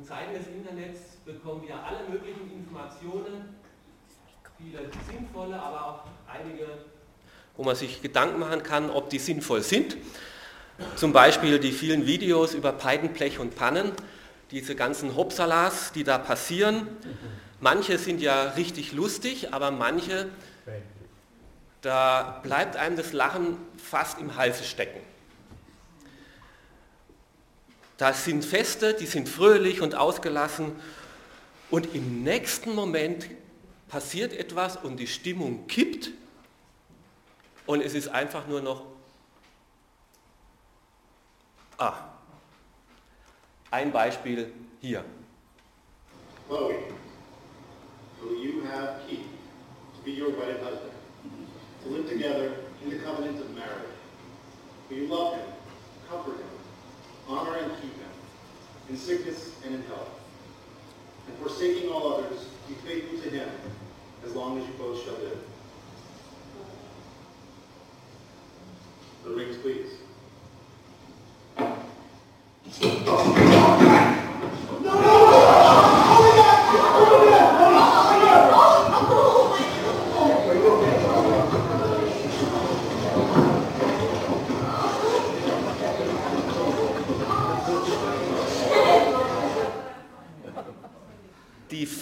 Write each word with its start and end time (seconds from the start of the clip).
in 0.00 0.06
Zeiten 0.06 0.32
des 0.32 0.46
Internets 0.46 1.00
bekommen 1.26 1.62
wir 1.66 1.74
alle 1.74 2.08
möglichen 2.08 2.50
Informationen, 2.52 3.54
viele 4.56 4.78
sinnvolle, 5.10 5.60
aber 5.60 5.86
auch 5.86 6.00
einige, 6.26 6.66
wo 7.56 7.64
man 7.64 7.76
sich 7.76 8.00
Gedanken 8.00 8.38
machen 8.38 8.62
kann, 8.62 8.88
ob 8.88 9.10
die 9.10 9.18
sinnvoll 9.18 9.62
sind. 9.62 9.98
Zum 10.96 11.12
Beispiel 11.12 11.58
die 11.58 11.72
vielen 11.72 12.06
Videos 12.06 12.54
über 12.54 12.72
Peidenblech 12.72 13.38
und 13.38 13.54
Pannen, 13.54 13.92
diese 14.50 14.74
ganzen 14.74 15.16
Hopsalas, 15.16 15.92
die 15.92 16.04
da 16.04 16.16
passieren. 16.16 16.86
Manche 17.60 17.98
sind 17.98 18.22
ja 18.22 18.44
richtig 18.50 18.92
lustig, 18.92 19.52
aber 19.52 19.70
manche, 19.70 20.30
da 21.82 22.40
bleibt 22.42 22.76
einem 22.76 22.96
das 22.96 23.12
Lachen 23.12 23.58
fast 23.76 24.18
im 24.18 24.36
Halse 24.36 24.64
stecken. 24.64 25.09
Das 28.00 28.24
sind 28.24 28.46
Feste, 28.46 28.94
die 28.94 29.04
sind 29.04 29.28
fröhlich 29.28 29.82
und 29.82 29.94
ausgelassen. 29.94 30.72
Und 31.70 31.94
im 31.94 32.22
nächsten 32.22 32.74
Moment 32.74 33.26
passiert 33.88 34.32
etwas 34.32 34.78
und 34.78 34.96
die 34.96 35.06
Stimmung 35.06 35.66
kippt. 35.66 36.08
Und 37.66 37.82
es 37.82 37.92
ist 37.92 38.08
einfach 38.08 38.46
nur 38.46 38.62
noch, 38.62 38.86
ah, 41.76 41.92
ein 43.70 43.92
Beispiel 43.92 44.50
hier. 44.80 45.04
Chloe, 46.48 46.76
will 48.22 48.42
you 48.42 48.62
have 48.64 49.02
Keith 49.06 49.26
to 49.94 50.02
be 50.02 50.12
your 50.12 50.32
wedded 50.38 50.62
husband, 50.62 50.94
to 51.84 51.90
live 51.90 52.08
together 52.08 52.52
in 52.82 52.92
the 52.92 52.98
covenant 53.00 53.38
of 53.38 53.50
marriage? 53.50 53.92
Will 54.88 55.02
you 55.02 55.06
love 55.06 55.36
him, 55.36 55.44
comfort 56.08 56.38
him, 56.38 56.59
honor 57.30 57.56
and 57.56 57.72
keep 57.80 57.94
him, 57.94 58.10
in 58.88 58.96
sickness 58.96 59.54
and 59.64 59.74
in 59.74 59.82
health? 59.84 60.10
And 61.28 61.36
forsaking 61.38 61.90
all 61.90 62.14
others, 62.14 62.46
be 62.68 62.74
faithful 62.74 63.18
to 63.20 63.30
him 63.30 63.48
as 64.24 64.34
long 64.34 64.58
as 64.60 64.66
you 64.66 64.72
both 64.74 65.02
shall 65.04 65.14
live. 65.14 65.38
The 69.24 69.30
rings, 69.30 69.56
please. 69.58 70.00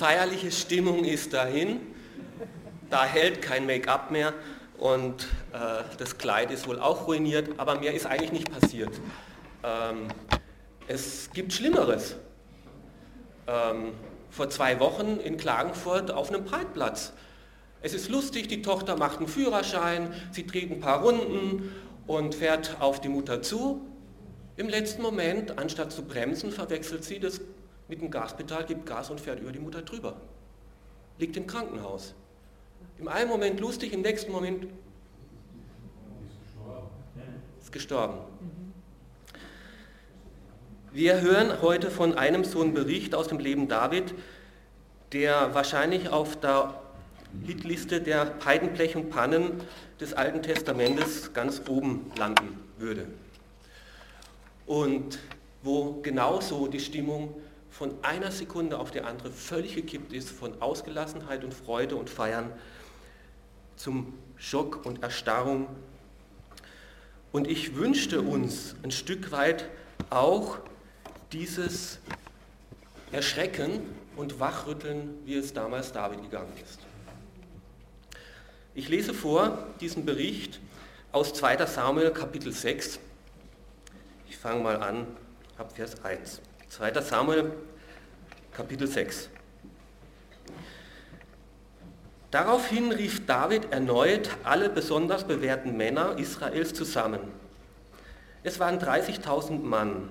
Feierliche 0.09 0.51
Stimmung 0.51 1.05
ist 1.05 1.35
dahin, 1.35 1.81
da 2.89 3.05
hält 3.05 3.43
kein 3.43 3.67
Make-up 3.67 4.11
mehr 4.11 4.33
und 4.79 5.25
äh, 5.53 5.85
das 5.99 6.17
Kleid 6.17 6.51
ist 6.51 6.67
wohl 6.67 6.81
auch 6.81 7.07
ruiniert, 7.07 7.51
aber 7.59 7.79
mehr 7.79 7.93
ist 7.93 8.07
eigentlich 8.07 8.33
nicht 8.33 8.51
passiert. 8.51 8.89
Ähm, 9.63 10.09
es 10.87 11.29
gibt 11.35 11.53
Schlimmeres. 11.53 12.17
Ähm, 13.47 13.93
vor 14.31 14.49
zwei 14.49 14.81
Wochen 14.81 15.19
in 15.23 15.37
Klagenfurt 15.37 16.11
auf 16.11 16.31
einem 16.31 16.47
Breitplatz. 16.47 17.13
Es 17.83 17.93
ist 17.93 18.09
lustig, 18.09 18.49
die 18.49 18.63
Tochter 18.63 18.97
macht 18.97 19.19
einen 19.19 19.29
Führerschein, 19.29 20.15
sie 20.33 20.47
dreht 20.47 20.71
ein 20.71 20.81
paar 20.81 21.03
Runden 21.03 21.71
und 22.07 22.35
fährt 22.35 22.79
auf 22.81 23.03
die 23.03 23.11
Mutter 23.11 23.43
zu. 23.43 23.83
Im 24.57 24.71
letzten 24.71 25.03
Moment, 25.03 25.59
anstatt 25.59 25.93
zu 25.93 26.03
bremsen, 26.03 26.51
verwechselt 26.51 27.05
sie 27.05 27.21
das 27.21 27.43
mit 27.89 28.01
dem 28.01 28.11
Gaspedal, 28.11 28.65
gibt 28.65 28.87
Gas 28.87 29.11
und 29.11 29.21
fährt 29.21 29.41
über 29.41 29.51
die 29.51 29.59
Mutter 29.59 29.83
drüber. 29.83 30.17
Liegt 31.19 31.37
im 31.37 31.47
Krankenhaus. 31.47 32.15
Im 32.99 33.09
einen 33.09 33.29
Moment 33.29 33.59
lustig, 33.61 33.93
im 33.93 34.03
nächsten 34.03 34.31
Moment 34.31 34.67
ist 37.61 37.73
gestorben. 37.73 38.19
Wir 40.93 41.21
hören 41.21 41.61
heute 41.61 41.91
von 41.91 42.17
einem 42.17 42.45
so 42.45 42.63
einen 42.63 42.75
Bericht 42.75 43.15
aus 43.15 43.29
dem 43.29 43.39
Leben 43.39 43.69
David, 43.69 44.15
der 45.13 45.55
wahrscheinlich 45.55 46.09
auf 46.09 46.41
der 46.41 46.81
Hitliste 47.45 48.01
der 48.01 48.25
Peidenblech 48.25 48.97
und 48.97 49.11
Pannen 49.11 49.63
des 50.01 50.15
Alten 50.15 50.43
Testamentes 50.43 51.33
ganz 51.35 51.63
oben 51.69 52.11
landen 52.17 52.59
würde. 52.79 53.07
Und 54.67 55.19
wo 55.63 56.01
genauso 56.03 56.69
die 56.69 56.81
Stimmung 56.81 57.35
von 57.79 57.95
einer 58.03 58.33
Sekunde 58.33 58.77
auf 58.77 58.91
die 58.91 59.03
andere 59.03 59.31
völlig 59.31 59.77
gekippt 59.77 60.13
ist, 60.13 60.31
von 60.31 60.61
Ausgelassenheit 60.61 61.45
und 61.45 61.55
Freude 61.55 61.95
und 61.95 62.11
Feiern 62.11 62.53
zum 63.77 64.15
Schock 64.37 64.85
und 64.85 65.05
Erstarrung. 65.05 65.69
Und 67.31 67.47
ich 67.47 67.77
wünschte 67.77 68.21
uns 68.21 68.75
ein 68.83 68.91
Stück 68.91 69.31
weit 69.31 69.69
auch 70.11 70.59
dieses 71.31 72.01
Erschrecken 73.13 73.83
und 74.17 74.41
Wachrütteln, 74.41 75.15
wie 75.25 75.37
es 75.37 75.53
damals 75.53 75.93
David 75.93 76.23
gegangen 76.23 76.53
ist. 76.61 76.81
Ich 78.75 78.89
lese 78.89 79.15
vor 79.15 79.57
diesen 79.81 80.05
Bericht 80.05 80.59
aus 81.13 81.33
2 81.33 81.65
Samuel 81.67 82.11
Kapitel 82.11 82.51
6. 82.51 82.99
Ich 84.29 84.37
fange 84.37 84.65
mal 84.65 84.83
an, 84.83 85.07
ab 85.57 85.77
Vers 85.77 86.03
1. 86.03 86.41
2 86.71 87.01
Samuel 87.01 87.53
Kapitel 88.59 88.89
6. 88.89 89.31
Daraufhin 92.33 92.91
rief 92.91 93.25
David 93.25 93.71
erneut 93.71 94.31
alle 94.43 94.69
besonders 94.69 95.23
bewährten 95.23 95.77
Männer 95.77 96.19
Israels 96.19 96.75
zusammen. 96.75 97.21
Es 98.43 98.59
waren 98.59 98.81
30.000 98.81 99.61
Mann. 99.61 100.09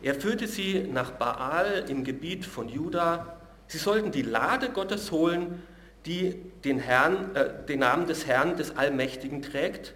Er 0.00 0.14
führte 0.14 0.46
sie 0.46 0.84
nach 0.84 1.10
Baal 1.10 1.86
im 1.88 2.04
Gebiet 2.04 2.46
von 2.46 2.68
Juda. 2.68 3.36
Sie 3.66 3.78
sollten 3.78 4.12
die 4.12 4.22
Lade 4.22 4.68
Gottes 4.68 5.10
holen, 5.10 5.60
die 6.06 6.36
den, 6.62 6.78
Herrn, 6.78 7.34
äh, 7.34 7.64
den 7.66 7.80
Namen 7.80 8.06
des 8.06 8.28
Herrn 8.28 8.56
des 8.56 8.76
Allmächtigen 8.76 9.42
trägt, 9.42 9.94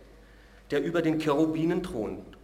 der 0.72 0.82
über 0.82 1.02
den 1.02 1.20
Cherubinen 1.20 1.84
thront. 1.84 2.36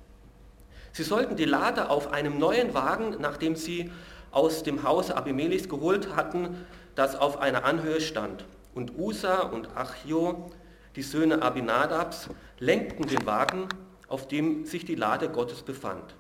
Sie 0.92 1.02
sollten 1.02 1.34
die 1.34 1.46
Lade 1.46 1.90
auf 1.90 2.12
einem 2.12 2.38
neuen 2.38 2.74
Wagen, 2.74 3.16
nachdem 3.18 3.56
sie 3.56 3.90
aus 4.30 4.62
dem 4.62 4.82
Hause 4.82 5.16
Abimelechs 5.16 5.68
geholt 5.68 6.14
hatten, 6.16 6.66
das 6.94 7.14
auf 7.16 7.38
einer 7.38 7.64
Anhöhe 7.64 8.00
stand. 8.00 8.44
Und 8.74 8.98
Usa 8.98 9.42
und 9.42 9.76
Achio, 9.76 10.50
die 10.96 11.02
Söhne 11.02 11.42
Abinadabs, 11.42 12.28
lenkten 12.58 13.06
den 13.06 13.24
Wagen, 13.26 13.68
auf 14.08 14.28
dem 14.28 14.64
sich 14.64 14.84
die 14.84 14.94
Lade 14.94 15.28
Gottes 15.28 15.62
befand. 15.62 16.14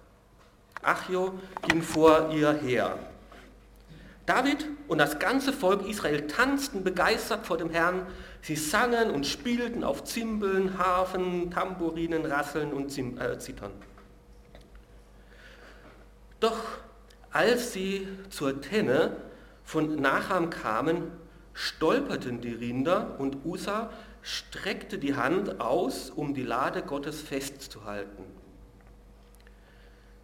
Achio 0.82 1.34
ging 1.66 1.82
vor 1.82 2.30
ihr 2.32 2.52
her. 2.52 2.98
David 4.26 4.66
und 4.88 4.98
das 4.98 5.18
ganze 5.18 5.54
Volk 5.54 5.88
Israel 5.88 6.26
tanzten 6.26 6.84
begeistert 6.84 7.46
vor 7.46 7.56
dem 7.56 7.70
Herrn. 7.70 8.06
Sie 8.42 8.56
sangen 8.56 9.10
und 9.10 9.26
spielten 9.26 9.82
auf 9.82 10.04
Zimbeln, 10.04 10.76
Harfen, 10.78 11.50
Tamburinen, 11.50 12.26
Rasseln 12.26 12.72
und 12.72 12.96
äh, 12.98 13.38
Zittern. 13.38 13.72
Doch 16.40 16.58
als 17.32 17.72
sie 17.72 18.08
zur 18.30 18.60
Tenne 18.60 19.16
von 19.64 19.96
Nacham 19.96 20.50
kamen, 20.50 21.12
stolperten 21.52 22.40
die 22.40 22.54
Rinder 22.54 23.16
und 23.18 23.44
Usa 23.44 23.90
streckte 24.22 24.98
die 24.98 25.16
Hand 25.16 25.60
aus, 25.60 26.10
um 26.10 26.34
die 26.34 26.42
Lade 26.42 26.82
Gottes 26.82 27.20
festzuhalten. 27.20 28.24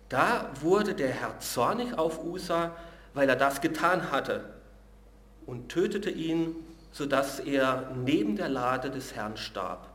Da 0.09 0.51
wurde 0.61 0.95
der 0.95 1.09
Herr 1.09 1.39
zornig 1.41 1.97
auf 1.99 2.23
Usa, 2.23 2.77
weil 3.15 3.29
er 3.29 3.37
das 3.37 3.61
getan 3.61 4.11
hatte 4.11 4.45
und 5.47 5.71
tötete 5.71 6.11
ihn, 6.11 6.55
sodass 6.93 7.41
er 7.41 7.91
neben 7.97 8.37
der 8.37 8.49
Lade 8.49 8.91
des 8.91 9.15
Herrn 9.15 9.37
starb. 9.37 9.89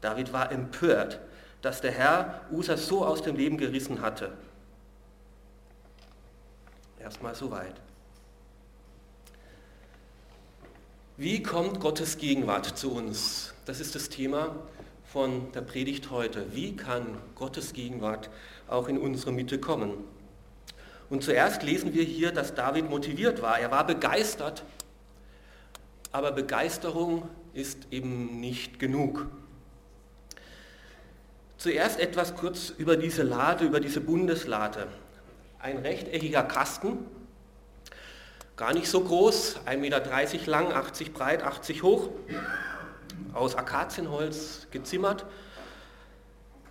David 0.00 0.32
war 0.32 0.52
empört, 0.52 1.20
dass 1.62 1.80
der 1.80 1.92
Herr 1.92 2.42
Usa 2.50 2.76
so 2.76 3.04
aus 3.04 3.22
dem 3.22 3.36
Leben 3.36 3.56
gerissen 3.56 4.02
hatte. 4.02 4.32
Erstmal 7.06 7.36
soweit. 7.36 7.80
Wie 11.16 11.40
kommt 11.40 11.78
Gottes 11.78 12.18
Gegenwart 12.18 12.76
zu 12.76 12.90
uns? 12.90 13.54
Das 13.64 13.78
ist 13.78 13.94
das 13.94 14.08
Thema 14.08 14.56
von 15.04 15.52
der 15.52 15.60
Predigt 15.60 16.10
heute. 16.10 16.52
Wie 16.52 16.74
kann 16.74 17.16
Gottes 17.36 17.74
Gegenwart 17.74 18.28
auch 18.66 18.88
in 18.88 18.98
unsere 18.98 19.30
Mitte 19.30 19.60
kommen? 19.60 19.92
Und 21.08 21.22
zuerst 21.22 21.62
lesen 21.62 21.94
wir 21.94 22.02
hier, 22.02 22.32
dass 22.32 22.56
David 22.56 22.90
motiviert 22.90 23.40
war. 23.40 23.60
Er 23.60 23.70
war 23.70 23.86
begeistert, 23.86 24.64
aber 26.10 26.32
Begeisterung 26.32 27.28
ist 27.54 27.86
eben 27.92 28.40
nicht 28.40 28.80
genug. 28.80 29.28
Zuerst 31.56 32.00
etwas 32.00 32.34
kurz 32.34 32.70
über 32.70 32.96
diese 32.96 33.22
Lade, 33.22 33.64
über 33.64 33.78
diese 33.78 34.00
Bundeslade. 34.00 34.88
Ein 35.66 35.78
rechteckiger 35.78 36.44
Kasten, 36.44 36.96
gar 38.56 38.72
nicht 38.72 38.88
so 38.88 39.00
groß, 39.00 39.62
1,30 39.66 39.78
Meter 39.78 40.00
lang, 40.46 40.72
80 40.72 41.12
breit, 41.12 41.42
80 41.42 41.82
hoch, 41.82 42.08
aus 43.32 43.56
Akazienholz 43.56 44.68
gezimmert. 44.70 45.26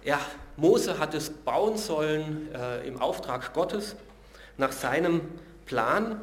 Ja, 0.06 0.18
Mose 0.56 0.98
hat 0.98 1.14
es 1.14 1.30
bauen 1.30 1.78
sollen 1.78 2.48
äh, 2.56 2.88
im 2.88 3.02
Auftrag 3.02 3.54
Gottes 3.54 3.98
nach 4.56 4.72
seinem 4.72 5.20
Plan. 5.66 6.22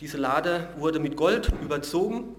Diese 0.00 0.16
Lade 0.16 0.70
wurde 0.78 1.00
mit 1.00 1.16
Gold 1.16 1.52
überzogen 1.60 2.34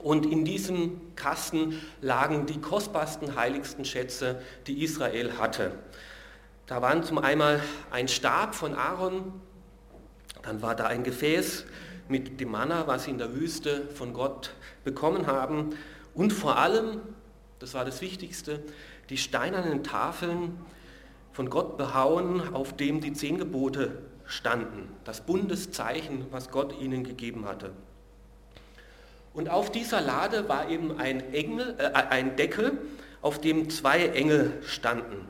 und 0.00 0.26
in 0.26 0.44
diesem 0.44 1.14
Kasten 1.14 1.80
lagen 2.00 2.46
die 2.46 2.60
kostbarsten, 2.60 3.36
heiligsten 3.36 3.84
Schätze, 3.84 4.42
die 4.66 4.82
Israel 4.82 5.38
hatte. 5.38 5.70
Da 6.66 6.80
waren 6.80 7.02
zum 7.02 7.18
einen 7.18 7.60
ein 7.90 8.08
Stab 8.08 8.54
von 8.54 8.74
Aaron, 8.74 9.32
dann 10.42 10.62
war 10.62 10.74
da 10.74 10.86
ein 10.86 11.04
Gefäß 11.04 11.64
mit 12.08 12.40
dem 12.40 12.50
Manna, 12.50 12.86
was 12.86 13.04
sie 13.04 13.10
in 13.10 13.18
der 13.18 13.34
Wüste 13.34 13.88
von 13.94 14.12
Gott 14.12 14.54
bekommen 14.84 15.26
haben. 15.26 15.70
Und 16.14 16.32
vor 16.32 16.58
allem, 16.58 17.00
das 17.58 17.74
war 17.74 17.84
das 17.84 18.00
Wichtigste, 18.00 18.62
die 19.08 19.18
steinernen 19.18 19.82
Tafeln 19.82 20.58
von 21.32 21.48
Gott 21.50 21.76
behauen, 21.76 22.54
auf 22.54 22.76
dem 22.76 23.00
die 23.00 23.12
zehn 23.12 23.38
Gebote 23.38 23.98
standen. 24.26 24.88
Das 25.04 25.22
Bundeszeichen, 25.22 26.26
was 26.30 26.50
Gott 26.50 26.78
ihnen 26.80 27.04
gegeben 27.04 27.46
hatte. 27.46 27.72
Und 29.34 29.48
auf 29.48 29.72
dieser 29.72 30.00
Lade 30.00 30.48
war 30.48 30.68
eben 30.68 30.98
ein, 30.98 31.32
Engel, 31.32 31.74
äh, 31.78 31.92
ein 31.92 32.36
Deckel, 32.36 32.78
auf 33.22 33.40
dem 33.40 33.70
zwei 33.70 34.08
Engel 34.08 34.62
standen. 34.62 35.26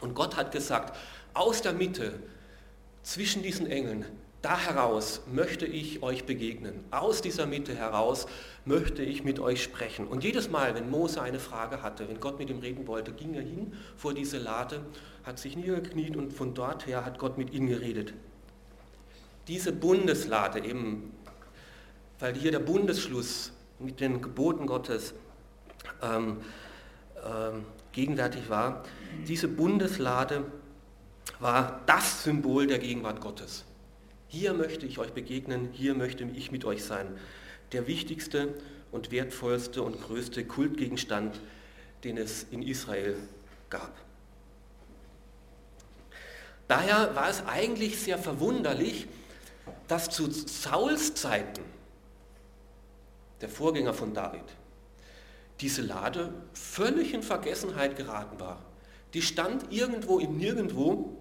Und 0.00 0.14
Gott 0.14 0.36
hat 0.36 0.52
gesagt, 0.52 0.96
aus 1.34 1.62
der 1.62 1.72
Mitte 1.72 2.18
zwischen 3.02 3.42
diesen 3.42 3.66
Engeln, 3.66 4.04
da 4.42 4.58
heraus 4.58 5.22
möchte 5.32 5.64
ich 5.64 6.02
euch 6.02 6.24
begegnen. 6.24 6.84
Aus 6.90 7.22
dieser 7.22 7.46
Mitte 7.46 7.74
heraus 7.74 8.26
möchte 8.64 9.02
ich 9.02 9.24
mit 9.24 9.40
euch 9.40 9.62
sprechen. 9.62 10.06
Und 10.06 10.22
jedes 10.22 10.50
Mal, 10.50 10.74
wenn 10.74 10.90
Mose 10.90 11.22
eine 11.22 11.38
Frage 11.38 11.82
hatte, 11.82 12.08
wenn 12.08 12.20
Gott 12.20 12.38
mit 12.38 12.50
ihm 12.50 12.58
reden 12.58 12.86
wollte, 12.86 13.12
ging 13.12 13.34
er 13.34 13.42
hin 13.42 13.74
vor 13.96 14.12
diese 14.12 14.38
Lade, 14.38 14.84
hat 15.22 15.38
sich 15.38 15.56
niedergekniet 15.56 16.16
und 16.16 16.32
von 16.32 16.52
dort 16.52 16.86
her 16.86 17.06
hat 17.06 17.18
Gott 17.18 17.38
mit 17.38 17.54
ihm 17.54 17.68
geredet. 17.68 18.12
Diese 19.48 19.72
Bundeslade 19.72 20.62
eben 20.64 21.12
weil 22.20 22.34
hier 22.34 22.52
der 22.52 22.60
Bundesschluss 22.60 23.52
mit 23.78 24.00
den 24.00 24.22
Geboten 24.22 24.66
Gottes 24.66 25.14
ähm, 26.02 26.38
ähm, 27.22 27.64
gegenwärtig 27.92 28.48
war. 28.48 28.82
Diese 29.26 29.48
Bundeslade 29.48 30.44
war 31.40 31.80
das 31.86 32.24
Symbol 32.24 32.66
der 32.66 32.78
Gegenwart 32.78 33.20
Gottes. 33.20 33.64
Hier 34.28 34.52
möchte 34.52 34.86
ich 34.86 34.98
euch 34.98 35.12
begegnen, 35.12 35.68
hier 35.72 35.94
möchte 35.94 36.24
ich 36.24 36.50
mit 36.50 36.64
euch 36.64 36.84
sein. 36.84 37.06
Der 37.72 37.86
wichtigste 37.86 38.54
und 38.92 39.10
wertvollste 39.10 39.82
und 39.82 40.00
größte 40.00 40.44
Kultgegenstand, 40.44 41.40
den 42.04 42.16
es 42.16 42.46
in 42.50 42.62
Israel 42.62 43.16
gab. 43.70 43.92
Daher 46.68 47.14
war 47.14 47.28
es 47.28 47.44
eigentlich 47.46 47.98
sehr 47.98 48.18
verwunderlich, 48.18 49.06
dass 49.88 50.10
zu 50.10 50.30
Sauls 50.30 51.14
Zeiten 51.14 51.62
der 53.40 53.48
Vorgänger 53.48 53.92
von 53.92 54.14
David, 54.14 54.44
diese 55.60 55.82
Lade 55.82 56.32
völlig 56.54 57.12
in 57.12 57.22
Vergessenheit 57.22 57.96
geraten 57.96 58.40
war. 58.40 58.64
Die 59.14 59.22
stand 59.22 59.72
irgendwo 59.72 60.18
im 60.18 60.36
Nirgendwo, 60.36 61.16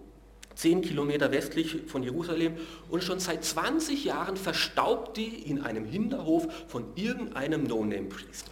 zehn 0.56 0.82
Kilometer 0.82 1.32
westlich 1.32 1.84
von 1.88 2.04
Jerusalem, 2.04 2.58
und 2.90 3.04
schon 3.04 3.20
seit 3.20 3.46
20 3.46 4.04
Jahren 4.04 4.36
verstaubt 4.36 5.18
die 5.18 5.50
in 5.50 5.62
einem 5.62 5.86
Hinterhof 5.86 6.48
von 6.68 6.86
irgendeinem 6.96 7.64
No-Name-Priester. 7.64 8.52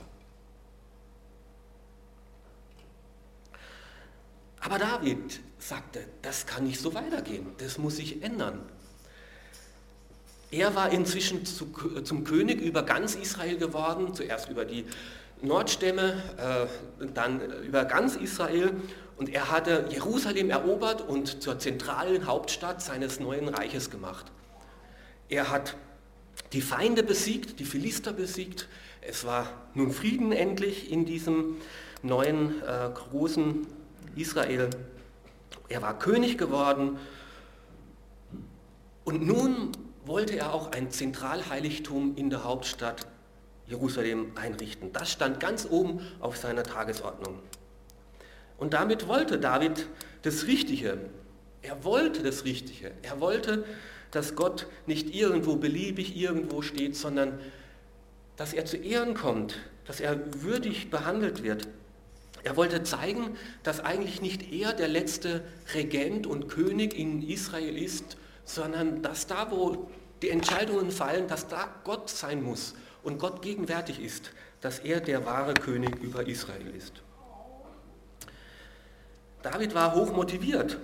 Aber 4.60 4.78
David 4.78 5.40
sagte, 5.58 6.06
das 6.22 6.46
kann 6.46 6.66
nicht 6.66 6.80
so 6.80 6.94
weitergehen, 6.94 7.48
das 7.58 7.80
muss 7.80 7.96
sich 7.96 8.22
ändern. 8.22 8.62
Er 10.52 10.76
war 10.76 10.92
inzwischen 10.92 11.46
zu, 11.46 11.66
zum 12.04 12.24
König 12.26 12.62
über 12.62 12.84
ganz 12.84 13.16
Israel 13.16 13.58
geworden, 13.58 14.14
zuerst 14.14 14.50
über 14.50 14.66
die 14.66 14.86
Nordstämme, 15.42 16.22
äh, 17.00 17.08
dann 17.14 17.42
über 17.64 17.86
ganz 17.86 18.16
Israel 18.16 18.74
und 19.22 19.30
er 19.30 19.52
hatte 19.52 19.86
Jerusalem 19.92 20.50
erobert 20.50 21.08
und 21.08 21.44
zur 21.44 21.60
zentralen 21.60 22.26
Hauptstadt 22.26 22.82
seines 22.82 23.20
neuen 23.20 23.50
Reiches 23.50 23.92
gemacht. 23.92 24.32
Er 25.30 25.52
hat 25.52 25.76
die 26.54 26.62
Feinde 26.62 27.04
besiegt, 27.04 27.60
die 27.60 27.66
Philister 27.66 28.14
besiegt. 28.14 28.68
Es 29.00 29.24
war 29.24 29.48
nun 29.76 29.92
Frieden 29.92 30.32
endlich 30.32 30.92
in 30.92 31.06
diesem 31.06 31.58
neuen 32.02 32.64
äh, 32.64 32.90
großen 32.96 33.68
Israel. 34.16 34.72
Er 35.70 35.84
war 35.84 36.00
König 36.00 36.40
geworden 36.40 36.98
und 39.04 39.24
nun 39.24 39.72
wollte 40.04 40.36
er 40.36 40.52
auch 40.52 40.72
ein 40.72 40.90
Zentralheiligtum 40.90 42.16
in 42.16 42.32
der 42.32 42.44
Hauptstadt 42.44 43.06
Jerusalem 43.68 44.32
einrichten. 44.34 44.92
Das 44.92 45.12
stand 45.12 45.40
ganz 45.40 45.68
oben 45.70 46.02
auf 46.22 46.38
seiner 46.38 46.64
Tagesordnung. 46.64 47.38
Und 48.62 48.74
damit 48.74 49.08
wollte 49.08 49.40
David 49.40 49.88
das 50.22 50.46
Richtige. 50.46 51.00
Er 51.64 51.84
wollte 51.84 52.22
das 52.22 52.46
Richtige. 52.46 52.92
Er 53.02 53.20
wollte, 53.20 53.66
dass 54.12 54.36
Gott 54.36 54.68
nicht 54.86 55.16
irgendwo 55.16 55.56
beliebig 55.56 56.16
irgendwo 56.16 56.62
steht, 56.62 56.96
sondern 56.96 57.40
dass 58.36 58.54
er 58.54 58.66
zu 58.66 58.78
Ehren 58.78 59.16
kommt, 59.16 59.58
dass 59.88 60.00
er 60.00 60.44
würdig 60.44 60.92
behandelt 60.92 61.42
wird. 61.42 61.70
Er 62.44 62.56
wollte 62.56 62.84
zeigen, 62.84 63.36
dass 63.64 63.80
eigentlich 63.80 64.22
nicht 64.22 64.54
er 64.54 64.74
der 64.74 64.90
letzte 64.90 65.44
Regent 65.74 66.28
und 66.28 66.48
König 66.48 66.94
in 66.94 67.28
Israel 67.28 67.76
ist, 67.76 68.16
sondern 68.46 69.02
dass 69.02 69.26
da, 69.26 69.50
wo 69.50 69.90
die 70.22 70.30
Entscheidungen 70.30 70.92
fallen, 70.92 71.28
dass 71.28 71.48
da 71.48 71.68
Gott 71.84 72.12
sein 72.12 72.44
muss 72.44 72.76
und 73.02 73.18
Gott 73.18 73.42
gegenwärtig 73.42 74.00
ist, 74.00 74.30
dass 74.60 74.78
er 74.78 75.00
der 75.00 75.26
wahre 75.26 75.56
König 75.56 75.96
über 76.04 76.28
Israel 76.28 76.70
ist. 76.78 77.02
David 79.44 79.74
war 79.74 79.96
hoch 79.96 80.14
motiviert 80.14 80.78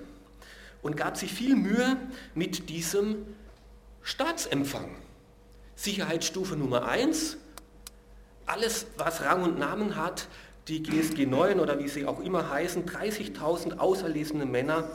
und 0.81 0.97
gab 0.97 1.17
sich 1.17 1.33
viel 1.33 1.55
Mühe 1.55 1.97
mit 2.33 2.69
diesem 2.69 3.17
Staatsempfang. 4.01 4.89
Sicherheitsstufe 5.75 6.55
Nummer 6.55 6.87
1, 6.87 7.37
alles 8.45 8.87
was 8.97 9.21
Rang 9.21 9.43
und 9.43 9.59
Namen 9.59 9.95
hat, 9.95 10.27
die 10.67 10.81
GSG 10.81 11.25
9 11.25 11.59
oder 11.59 11.79
wie 11.79 11.87
sie 11.87 12.05
auch 12.05 12.19
immer 12.19 12.49
heißen, 12.49 12.85
30.000 12.85 13.77
auserlesene 13.77 14.45
Männer 14.45 14.89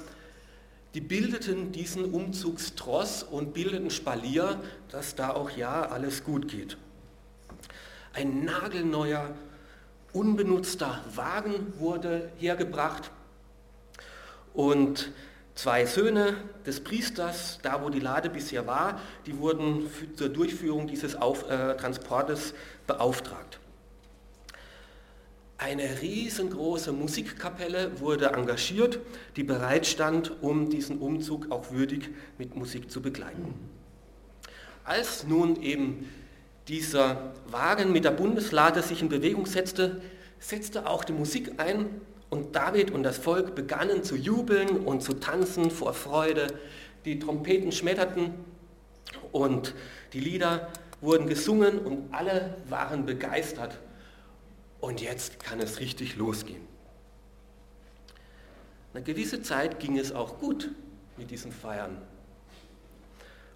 die 0.95 1.01
bildeten 1.01 1.73
diesen 1.73 2.13
Umzugstross 2.13 3.23
und 3.23 3.55
bildeten 3.55 3.91
Spalier, 3.91 4.61
dass 4.91 5.15
da 5.15 5.31
auch 5.31 5.51
ja 5.51 5.83
alles 5.83 6.23
gut 6.23 6.49
geht. 6.49 6.77
Ein 8.13 8.45
nagelneuer, 8.45 9.35
unbenutzter 10.13 11.03
Wagen 11.15 11.73
wurde 11.79 12.31
hergebracht 12.37 13.11
und 14.55 15.11
zwei 15.55 15.87
Söhne 15.87 16.35
des 16.67 16.81
Priesters, 16.81 17.59
da 17.63 17.83
wo 17.83 17.91
die 17.91 18.01
Lade 18.01 18.31
bisher 18.31 18.67
war, 18.67 19.01
die 19.27 19.39
wurden 19.39 19.91
zur 20.17 20.29
Durchführung 20.29 20.87
dieses 20.87 21.15
Auf, 21.15 21.49
äh, 21.51 21.77
Transportes 21.77 22.55
beauftragt. 22.87 23.59
Eine 25.59 26.01
riesengroße 26.01 26.93
Musikkapelle 26.93 28.01
wurde 28.01 28.27
engagiert, 28.31 28.99
die 29.37 29.45
bereit 29.45 29.87
stand, 29.87 30.43
um 30.43 30.71
diesen 30.71 30.99
Umzug 30.99 31.53
auch 31.53 31.71
würdig 31.71 32.11
mit 32.37 32.57
Musik 32.57 32.91
zu 32.91 33.01
begleiten. 33.01 33.55
Als 34.85 35.25
nun 35.25 35.63
eben 35.63 36.09
dieser 36.67 37.33
Wagen 37.47 37.93
mit 37.93 38.05
der 38.05 38.11
Bundeslade 38.11 38.83
sich 38.83 39.03
in 39.03 39.09
Bewegung 39.09 39.47
setzte, 39.47 40.03
setzte 40.41 40.89
auch 40.89 41.05
die 41.05 41.13
Musik 41.13 41.53
ein 41.59 42.01
und 42.33 42.57
David 42.57 42.93
und 42.93 43.03
das 43.03 43.19
Volk 43.19 43.55
begannen 43.55 44.05
zu 44.05 44.17
jubeln 44.17 44.87
und 44.87 45.03
zu 45.03 45.13
tanzen 45.13 45.71
vor 45.71 45.93
Freude. 45.93 46.47
Die 47.05 47.19
Trompeten 47.19 47.73
schmetterten 47.73 48.33
und 49.33 49.75
die 50.15 50.21
Lieder 50.21 50.73
wurden 51.03 51.27
gesungen 51.27 51.79
und 51.81 52.15
alle 52.15 52.57
waren 52.71 53.05
begeistert 53.05 53.79
und 54.81 55.03
jetzt 55.03 55.41
kann 55.41 55.61
es 55.61 55.79
richtig 55.79 56.17
losgehen. 56.17 56.63
Eine 58.95 59.05
gewisse 59.05 59.43
Zeit 59.43 59.79
ging 59.79 59.99
es 59.99 60.11
auch 60.11 60.39
gut 60.39 60.71
mit 61.19 61.31
diesen 61.31 61.53
Feiern. 61.53 62.01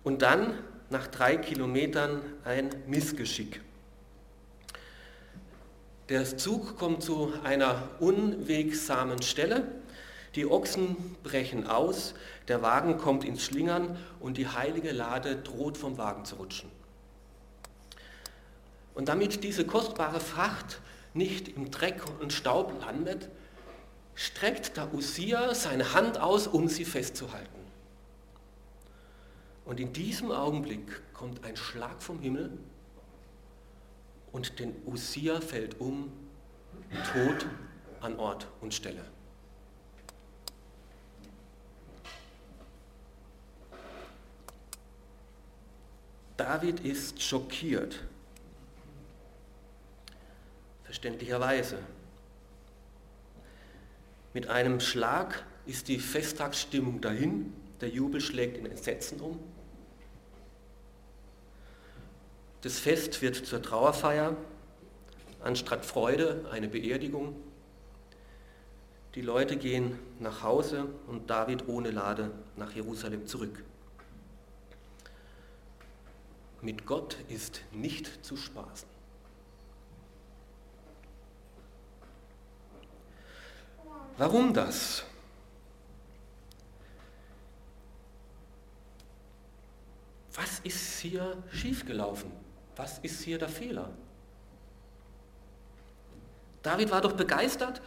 Und 0.04 0.20
dann, 0.20 0.52
nach 0.90 1.06
drei 1.06 1.38
Kilometern, 1.38 2.20
ein 2.44 2.68
Missgeschick. 2.86 3.62
Der 6.08 6.38
Zug 6.38 6.78
kommt 6.78 7.02
zu 7.02 7.32
einer 7.42 7.88
unwegsamen 7.98 9.22
Stelle. 9.22 9.66
Die 10.36 10.46
Ochsen 10.46 11.16
brechen 11.24 11.66
aus, 11.66 12.14
der 12.46 12.62
Wagen 12.62 12.96
kommt 12.96 13.24
ins 13.24 13.42
Schlingern 13.42 13.98
und 14.20 14.36
die 14.36 14.46
heilige 14.46 14.92
Lade 14.92 15.34
droht 15.34 15.76
vom 15.76 15.98
Wagen 15.98 16.24
zu 16.24 16.36
rutschen. 16.36 16.70
Und 18.94 19.08
damit 19.08 19.42
diese 19.42 19.66
kostbare 19.66 20.20
Fracht 20.20 20.80
nicht 21.12 21.48
im 21.48 21.72
Dreck 21.72 22.02
und 22.20 22.32
Staub 22.32 22.80
landet, 22.80 23.28
streckt 24.14 24.76
der 24.76 24.94
Usia 24.94 25.54
seine 25.54 25.92
Hand 25.92 26.20
aus, 26.20 26.46
um 26.46 26.68
sie 26.68 26.84
festzuhalten. 26.84 27.48
Und 29.64 29.80
in 29.80 29.92
diesem 29.92 30.30
Augenblick 30.30 31.02
kommt 31.12 31.44
ein 31.44 31.56
Schlag 31.56 32.00
vom 32.00 32.20
Himmel 32.20 32.50
und 34.36 34.58
den 34.58 34.74
Usia 34.84 35.40
fällt 35.40 35.80
um, 35.80 36.12
tot 37.14 37.46
an 38.02 38.18
Ort 38.18 38.46
und 38.60 38.74
Stelle. 38.74 39.02
David 46.36 46.80
ist 46.80 47.22
schockiert. 47.22 48.04
Verständlicherweise. 50.84 51.78
Mit 54.34 54.48
einem 54.48 54.80
Schlag 54.80 55.46
ist 55.64 55.88
die 55.88 55.98
Festtagsstimmung 55.98 57.00
dahin, 57.00 57.54
der 57.80 57.88
Jubel 57.88 58.20
schlägt 58.20 58.58
in 58.58 58.66
Entsetzen 58.66 59.18
um. 59.18 59.55
Das 62.66 62.80
Fest 62.80 63.22
wird 63.22 63.36
zur 63.36 63.62
Trauerfeier, 63.62 64.36
anstatt 65.40 65.86
Freude 65.86 66.48
eine 66.50 66.66
Beerdigung. 66.66 67.36
Die 69.14 69.20
Leute 69.22 69.56
gehen 69.56 69.96
nach 70.18 70.42
Hause 70.42 70.88
und 71.06 71.30
David 71.30 71.68
ohne 71.68 71.92
Lade 71.92 72.32
nach 72.56 72.72
Jerusalem 72.72 73.24
zurück. 73.28 73.62
Mit 76.60 76.84
Gott 76.86 77.16
ist 77.28 77.62
nicht 77.70 78.24
zu 78.26 78.36
spaßen. 78.36 78.88
Warum 84.16 84.52
das? 84.52 85.04
Was 90.34 90.58
ist 90.64 90.98
hier 90.98 91.40
schiefgelaufen? 91.52 92.45
Was 92.76 92.98
ist 92.98 93.22
hier 93.22 93.38
der 93.38 93.48
Fehler? 93.48 93.90
David 96.62 96.90
war 96.90 97.00
doch 97.00 97.12
begeistert, 97.12 97.80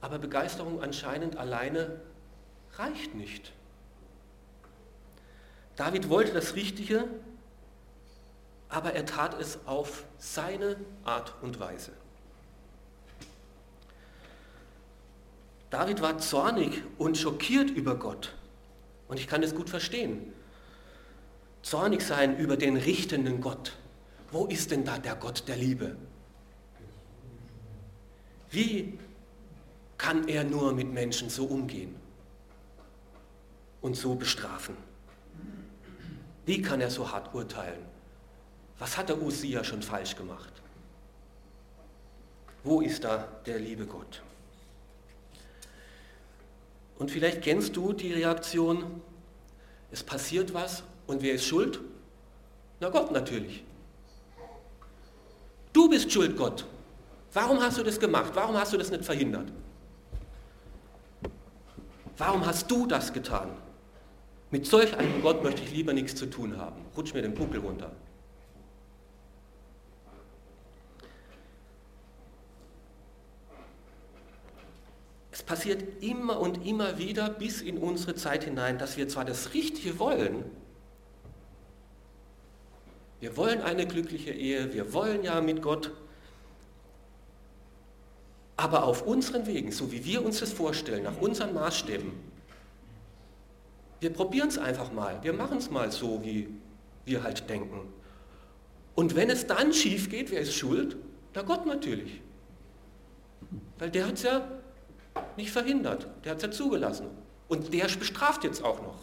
aber 0.00 0.18
Begeisterung 0.18 0.82
anscheinend 0.82 1.36
alleine 1.36 2.00
reicht 2.74 3.14
nicht. 3.14 3.52
David 5.76 6.08
wollte 6.08 6.32
das 6.32 6.54
Richtige, 6.54 7.04
aber 8.68 8.92
er 8.92 9.06
tat 9.06 9.40
es 9.40 9.58
auf 9.66 10.04
seine 10.18 10.76
Art 11.04 11.34
und 11.42 11.58
Weise. 11.58 11.92
David 15.70 16.02
war 16.02 16.18
zornig 16.18 16.82
und 16.98 17.16
schockiert 17.16 17.70
über 17.70 17.96
Gott. 17.96 18.34
Und 19.08 19.18
ich 19.18 19.26
kann 19.26 19.42
es 19.42 19.54
gut 19.54 19.70
verstehen. 19.70 20.34
Zornig 21.62 22.02
sein 22.02 22.36
über 22.36 22.56
den 22.56 22.76
richtenden 22.76 23.40
Gott. 23.40 23.76
Wo 24.30 24.46
ist 24.46 24.70
denn 24.70 24.84
da 24.84 24.98
der 24.98 25.14
Gott 25.14 25.46
der 25.46 25.56
Liebe? 25.56 25.96
Wie 28.50 28.98
kann 29.96 30.26
er 30.28 30.44
nur 30.44 30.72
mit 30.72 30.92
Menschen 30.92 31.30
so 31.30 31.44
umgehen 31.44 31.94
und 33.80 33.96
so 33.96 34.14
bestrafen? 34.14 34.76
Wie 36.44 36.60
kann 36.60 36.80
er 36.80 36.90
so 36.90 37.10
hart 37.10 37.32
urteilen? 37.34 37.84
Was 38.78 38.96
hat 38.96 39.08
der 39.08 39.22
Usia 39.22 39.62
schon 39.62 39.82
falsch 39.82 40.16
gemacht? 40.16 40.52
Wo 42.64 42.80
ist 42.80 43.04
da 43.04 43.28
der 43.46 43.58
liebe 43.58 43.86
Gott? 43.86 44.22
Und 46.98 47.10
vielleicht 47.10 47.42
kennst 47.42 47.76
du 47.76 47.92
die 47.92 48.12
Reaktion, 48.12 49.00
es 49.90 50.02
passiert 50.02 50.52
was 50.54 50.82
und 51.12 51.22
wer 51.22 51.34
ist 51.34 51.44
schuld? 51.44 51.80
Na 52.80 52.88
Gott 52.88 53.12
natürlich. 53.12 53.62
Du 55.72 55.88
bist 55.88 56.10
schuld, 56.10 56.36
Gott. 56.36 56.64
Warum 57.32 57.60
hast 57.60 57.78
du 57.78 57.82
das 57.82 58.00
gemacht? 58.00 58.32
Warum 58.34 58.56
hast 58.56 58.72
du 58.72 58.76
das 58.76 58.90
nicht 58.90 59.04
verhindert? 59.04 59.52
Warum 62.18 62.44
hast 62.44 62.70
du 62.70 62.86
das 62.86 63.12
getan? 63.12 63.50
Mit 64.50 64.66
solch 64.66 64.96
einem 64.96 65.22
Gott 65.22 65.42
möchte 65.42 65.62
ich 65.62 65.72
lieber 65.72 65.92
nichts 65.92 66.14
zu 66.14 66.26
tun 66.26 66.58
haben. 66.58 66.84
Rutsch 66.96 67.14
mir 67.14 67.22
den 67.22 67.34
Buckel 67.34 67.60
runter. 67.60 67.90
Es 75.30 75.42
passiert 75.42 76.02
immer 76.02 76.38
und 76.38 76.66
immer 76.66 76.98
wieder 76.98 77.30
bis 77.30 77.62
in 77.62 77.78
unsere 77.78 78.14
Zeit 78.14 78.44
hinein, 78.44 78.78
dass 78.78 78.98
wir 78.98 79.08
zwar 79.08 79.24
das 79.24 79.54
Richtige 79.54 79.98
wollen, 79.98 80.44
wir 83.22 83.36
wollen 83.36 83.62
eine 83.62 83.86
glückliche 83.86 84.32
Ehe, 84.32 84.74
wir 84.74 84.92
wollen 84.92 85.22
ja 85.22 85.40
mit 85.40 85.62
Gott, 85.62 85.92
aber 88.56 88.82
auf 88.82 89.06
unseren 89.06 89.46
Wegen, 89.46 89.70
so 89.70 89.92
wie 89.92 90.04
wir 90.04 90.24
uns 90.24 90.40
das 90.40 90.52
vorstellen, 90.52 91.04
nach 91.04 91.20
unseren 91.20 91.54
Maßstäben. 91.54 92.10
Wir 94.00 94.10
probieren 94.12 94.48
es 94.48 94.58
einfach 94.58 94.92
mal, 94.92 95.22
wir 95.22 95.32
machen 95.34 95.58
es 95.58 95.70
mal 95.70 95.92
so, 95.92 96.24
wie 96.24 96.48
wir 97.04 97.22
halt 97.22 97.48
denken. 97.48 97.92
Und 98.96 99.14
wenn 99.14 99.30
es 99.30 99.46
dann 99.46 99.72
schief 99.72 100.10
geht, 100.10 100.32
wer 100.32 100.40
ist 100.40 100.54
schuld? 100.54 100.96
Der 101.36 101.44
Gott 101.44 101.64
natürlich. 101.64 102.20
Weil 103.78 103.90
der 103.92 104.08
hat 104.08 104.14
es 104.14 104.24
ja 104.24 104.48
nicht 105.36 105.52
verhindert, 105.52 106.08
der 106.24 106.32
hat 106.32 106.38
es 106.38 106.42
ja 106.42 106.50
zugelassen. 106.50 107.06
Und 107.46 107.72
der 107.72 107.84
bestraft 107.84 108.42
jetzt 108.42 108.64
auch 108.64 108.82
noch. 108.82 109.01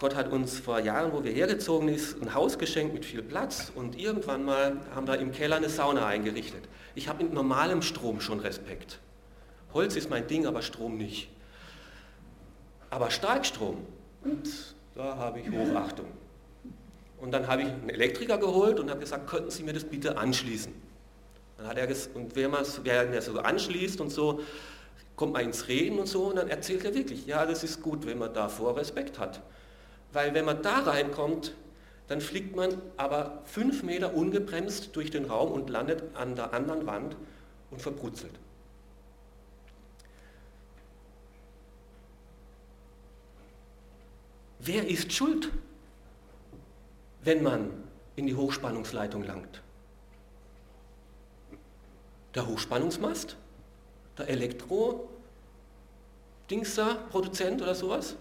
Gott 0.00 0.16
hat 0.16 0.32
uns 0.32 0.58
vor 0.58 0.80
Jahren, 0.80 1.12
wo 1.12 1.22
wir 1.24 1.30
hergezogen 1.30 1.96
sind, 1.98 2.22
ein 2.22 2.34
Haus 2.34 2.58
geschenkt 2.58 2.94
mit 2.94 3.04
viel 3.04 3.22
Platz 3.22 3.70
und 3.74 3.98
irgendwann 3.98 4.46
mal 4.46 4.78
haben 4.94 5.06
wir 5.06 5.18
im 5.18 5.30
Keller 5.30 5.56
eine 5.56 5.68
Sauna 5.68 6.06
eingerichtet. 6.06 6.64
Ich 6.94 7.06
habe 7.06 7.22
mit 7.22 7.34
normalem 7.34 7.82
Strom 7.82 8.22
schon 8.22 8.40
Respekt. 8.40 8.98
Holz 9.74 9.96
ist 9.96 10.08
mein 10.08 10.26
Ding, 10.26 10.46
aber 10.46 10.62
Strom 10.62 10.96
nicht. 10.96 11.28
Aber 12.88 13.10
Starkstrom, 13.10 13.76
ups, 14.24 14.74
da 14.94 15.16
habe 15.16 15.40
ich 15.40 15.50
Hochachtung. 15.50 16.06
Und 17.18 17.32
dann 17.32 17.46
habe 17.46 17.62
ich 17.62 17.68
einen 17.68 17.90
Elektriker 17.90 18.38
geholt 18.38 18.80
und 18.80 18.88
habe 18.88 19.00
gesagt, 19.00 19.28
könnten 19.28 19.50
Sie 19.50 19.62
mir 19.62 19.74
das 19.74 19.84
bitte 19.84 20.16
anschließen? 20.16 20.72
Dann 21.58 21.66
hat 21.66 21.76
er 21.76 21.86
gesagt, 21.86 22.16
und 22.16 22.34
wer, 22.34 22.50
wer 22.84 23.22
so 23.22 23.38
anschließt 23.38 24.00
und 24.00 24.08
so, 24.08 24.40
kommt 25.14 25.34
man 25.34 25.44
ins 25.44 25.68
Reden 25.68 25.98
und 25.98 26.06
so 26.06 26.28
und 26.28 26.36
dann 26.36 26.48
erzählt 26.48 26.86
er 26.86 26.94
wirklich, 26.94 27.26
ja, 27.26 27.44
das 27.44 27.62
ist 27.62 27.82
gut, 27.82 28.06
wenn 28.06 28.16
man 28.16 28.32
davor 28.32 28.78
Respekt 28.78 29.18
hat. 29.18 29.42
Weil 30.12 30.34
wenn 30.34 30.44
man 30.44 30.62
da 30.62 30.80
reinkommt, 30.80 31.54
dann 32.08 32.20
fliegt 32.20 32.56
man 32.56 32.82
aber 32.96 33.42
fünf 33.44 33.82
Meter 33.82 34.14
ungebremst 34.14 34.96
durch 34.96 35.10
den 35.10 35.26
Raum 35.26 35.52
und 35.52 35.70
landet 35.70 36.02
an 36.16 36.34
der 36.34 36.52
anderen 36.52 36.86
Wand 36.86 37.16
und 37.70 37.80
verbrutzelt. 37.80 38.32
Wer 44.58 44.88
ist 44.88 45.12
schuld? 45.12 45.50
wenn 47.22 47.42
man 47.42 47.70
in 48.16 48.26
die 48.26 48.34
Hochspannungsleitung 48.34 49.22
langt? 49.24 49.62
Der 52.34 52.46
Hochspannungsmast? 52.46 53.36
Der 54.18 54.28
Elektro-Dingster, 54.28 56.96
Produzent 57.10 57.62
oder 57.62 57.74
sowas? 57.74 58.16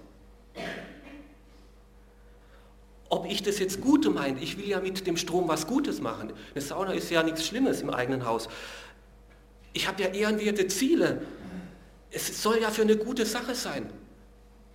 Ob 3.09 3.25
ich 3.25 3.41
das 3.41 3.57
jetzt 3.57 3.81
Gute 3.81 4.11
meine, 4.11 4.39
ich 4.39 4.57
will 4.57 4.67
ja 4.67 4.79
mit 4.79 5.05
dem 5.07 5.17
Strom 5.17 5.47
was 5.47 5.65
Gutes 5.65 5.99
machen. 5.99 6.31
Eine 6.53 6.61
Sauna 6.61 6.93
ist 6.93 7.09
ja 7.09 7.23
nichts 7.23 7.45
Schlimmes 7.45 7.81
im 7.81 7.89
eigenen 7.89 8.25
Haus. 8.25 8.47
Ich 9.73 9.87
habe 9.87 10.03
ja 10.03 10.09
ehrenwerte 10.09 10.67
Ziele. 10.67 11.23
Es 12.11 12.41
soll 12.41 12.59
ja 12.61 12.69
für 12.69 12.83
eine 12.83 12.97
gute 12.97 13.25
Sache 13.25 13.55
sein. 13.55 13.89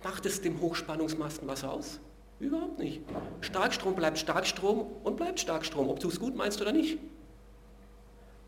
Macht 0.03 0.25
es 0.25 0.41
dem 0.41 0.59
Hochspannungsmasten 0.59 1.47
was 1.47 1.63
aus? 1.63 1.99
Überhaupt 2.39 2.79
nicht. 2.79 3.01
Starkstrom 3.39 3.95
bleibt 3.95 4.17
Starkstrom 4.17 4.85
und 5.03 5.15
bleibt 5.15 5.39
Starkstrom, 5.39 5.89
ob 5.89 5.99
du 6.01 6.09
es 6.09 6.19
gut 6.19 6.35
meinst 6.35 6.61
oder 6.61 6.73
nicht. 6.73 6.99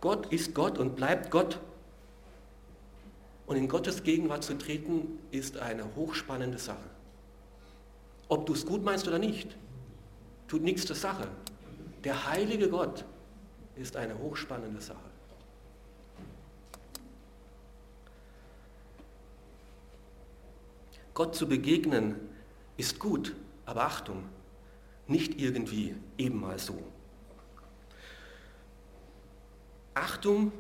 Gott 0.02 0.32
ist 0.32 0.54
Gott 0.54 0.78
und 0.78 0.96
bleibt 0.96 1.32
Gott. 1.32 1.60
Und 3.46 3.56
in 3.56 3.70
Gottes 3.70 4.04
Gegenwart 4.04 4.44
zu 4.44 4.58
treten, 4.58 5.20
ist 5.32 5.58
eine 5.58 5.96
hochspannende 5.96 6.58
Sache. 6.58 6.90
Ob 8.28 8.46
du 8.46 8.54
es 8.54 8.66
gut 8.66 8.84
meinst 8.84 9.08
oder 9.08 9.20
nicht, 9.20 9.56
tut 10.48 10.62
nichts 10.62 10.86
zur 10.86 10.96
Sache. 10.96 11.28
der 12.04 12.30
heilige 12.30 12.70
Gott, 12.70 13.04
ist 13.76 13.96
eine 13.96 14.18
hochspannende 14.18 14.82
Sache. 14.82 15.00
Gott 21.14 21.36
zu 21.36 21.48
begegnen 21.48 22.16
ist 22.78 23.00
gut, 23.00 23.36
aber 23.66 23.86
Achtung, 23.86 24.24
nicht 25.08 25.40
irgendwie 25.42 25.96
eben 26.18 26.40
mal 26.40 26.60
so. 26.60 26.82
Achtung 29.96 30.52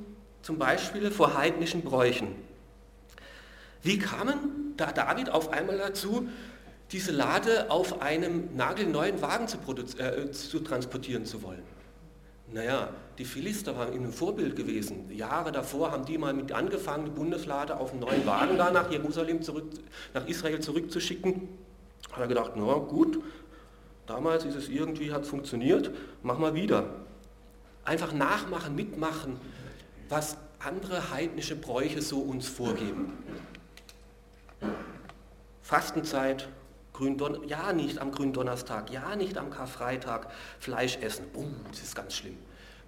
zum 0.41 0.57
Beispiel 0.57 1.11
vor 1.11 1.37
heidnischen 1.37 1.83
Bräuchen. 1.83 2.35
Wie 3.83 3.99
kamen 3.99 4.73
da 4.77 4.91
David 4.91 5.29
auf 5.29 5.49
einmal 5.49 5.77
dazu, 5.77 6.27
diese 6.91 7.11
Lade 7.11 7.69
auf 7.69 8.01
einem 8.01 8.55
nagelneuen 8.55 9.21
Wagen 9.21 9.47
zu, 9.47 9.57
äh, 9.97 10.31
zu 10.31 10.59
transportieren 10.59 11.25
zu 11.25 11.43
wollen? 11.43 11.63
Naja, 12.51 12.89
die 13.17 13.25
Philister 13.25 13.75
waren 13.77 13.93
ihnen 13.93 14.05
ein 14.05 14.13
Vorbild 14.13 14.55
gewesen. 14.55 15.11
Jahre 15.11 15.51
davor 15.51 15.91
haben 15.91 16.05
die 16.05 16.17
mal 16.17 16.33
mit 16.33 16.53
angefangen, 16.53 17.05
die 17.05 17.11
Bundeslade 17.11 17.77
auf 17.77 17.91
einen 17.91 17.99
neuen 17.99 18.25
Wagen 18.25 18.57
da 18.57 18.71
nach 18.71 18.89
Jerusalem 18.89 19.41
zurück, 19.41 19.65
nach 20.13 20.25
Israel 20.27 20.61
zurückzuschicken. 20.61 21.49
Hat 22.11 22.21
er 22.21 22.27
gedacht, 22.27 22.53
na 22.55 22.75
gut, 22.75 23.21
damals 24.05 24.45
ist 24.45 24.55
es 24.55 24.69
irgendwie, 24.69 25.11
hat 25.11 25.25
funktioniert, 25.25 25.91
mach 26.23 26.37
mal 26.37 26.53
wieder. 26.53 26.85
Einfach 27.83 28.13
nachmachen, 28.13 28.75
mitmachen, 28.75 29.37
was 30.07 30.37
andere 30.59 31.11
heidnische 31.11 31.55
Bräuche 31.55 32.01
so 32.01 32.19
uns 32.19 32.47
vorgeben. 32.47 33.11
Fastenzeit, 35.61 36.47
Gründon 36.97 37.47
ja 37.47 37.73
nicht 37.73 37.99
am 37.99 38.11
Gründonnerstag, 38.11 38.89
ja 38.89 39.15
nicht 39.15 39.37
am 39.37 39.51
Karfreitag 39.51 40.31
Fleisch 40.59 40.97
essen. 40.97 41.25
Oh, 41.35 41.45
das 41.69 41.83
ist 41.83 41.95
ganz 41.95 42.15
schlimm. 42.15 42.37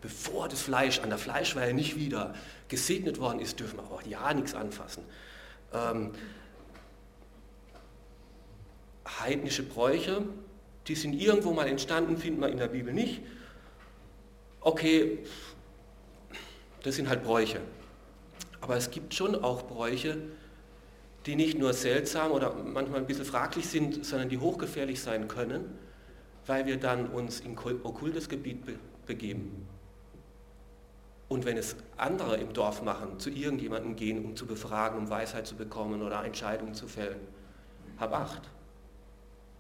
Bevor 0.01 0.47
das 0.47 0.61
Fleisch 0.61 0.99
an 0.99 1.09
der 1.09 1.19
Fleischweihe 1.19 1.75
nicht 1.75 1.95
wieder 1.95 2.33
gesegnet 2.69 3.19
worden 3.19 3.39
ist, 3.39 3.59
dürfen 3.59 3.77
wir 3.77 3.83
auch 3.83 4.01
ja 4.01 4.33
nichts 4.33 4.55
anfassen. 4.55 5.03
Ähm, 5.73 6.13
heidnische 9.19 9.61
Bräuche, 9.61 10.23
die 10.87 10.95
sind 10.95 11.13
irgendwo 11.13 11.53
mal 11.53 11.67
entstanden, 11.67 12.17
finden 12.17 12.41
wir 12.41 12.49
in 12.49 12.57
der 12.57 12.69
Bibel 12.69 12.91
nicht. 12.91 13.21
Okay, 14.61 15.19
das 16.81 16.95
sind 16.95 17.09
halt 17.09 17.23
Bräuche. 17.23 17.61
Aber 18.59 18.75
es 18.75 18.89
gibt 18.89 19.13
schon 19.13 19.35
auch 19.35 19.67
Bräuche, 19.67 20.17
die 21.25 21.35
nicht 21.35 21.57
nur 21.57 21.73
seltsam 21.73 22.31
oder 22.31 22.53
manchmal 22.53 22.99
ein 22.99 23.07
bisschen 23.07 23.25
fraglich 23.25 23.67
sind, 23.67 24.05
sondern 24.05 24.29
die 24.29 24.37
hochgefährlich 24.37 25.01
sein 25.01 25.27
können, 25.27 25.77
weil 26.45 26.65
wir 26.65 26.77
dann 26.77 27.07
uns 27.07 27.39
in 27.39 27.57
okkultes 27.57 28.29
Gebiet 28.29 28.65
be 28.65 28.75
begeben. 29.05 29.67
Und 31.29 31.45
wenn 31.45 31.57
es 31.57 31.75
andere 31.97 32.37
im 32.37 32.53
Dorf 32.53 32.83
machen, 32.83 33.19
zu 33.19 33.31
irgendjemandem 33.31 33.95
gehen, 33.95 34.23
um 34.23 34.35
zu 34.35 34.45
befragen, 34.45 34.99
um 34.99 35.09
Weisheit 35.09 35.47
zu 35.47 35.55
bekommen 35.55 36.01
oder 36.03 36.23
Entscheidungen 36.23 36.75
zu 36.75 36.87
fällen, 36.87 37.19
hab 37.99 38.13
Acht, 38.13 38.49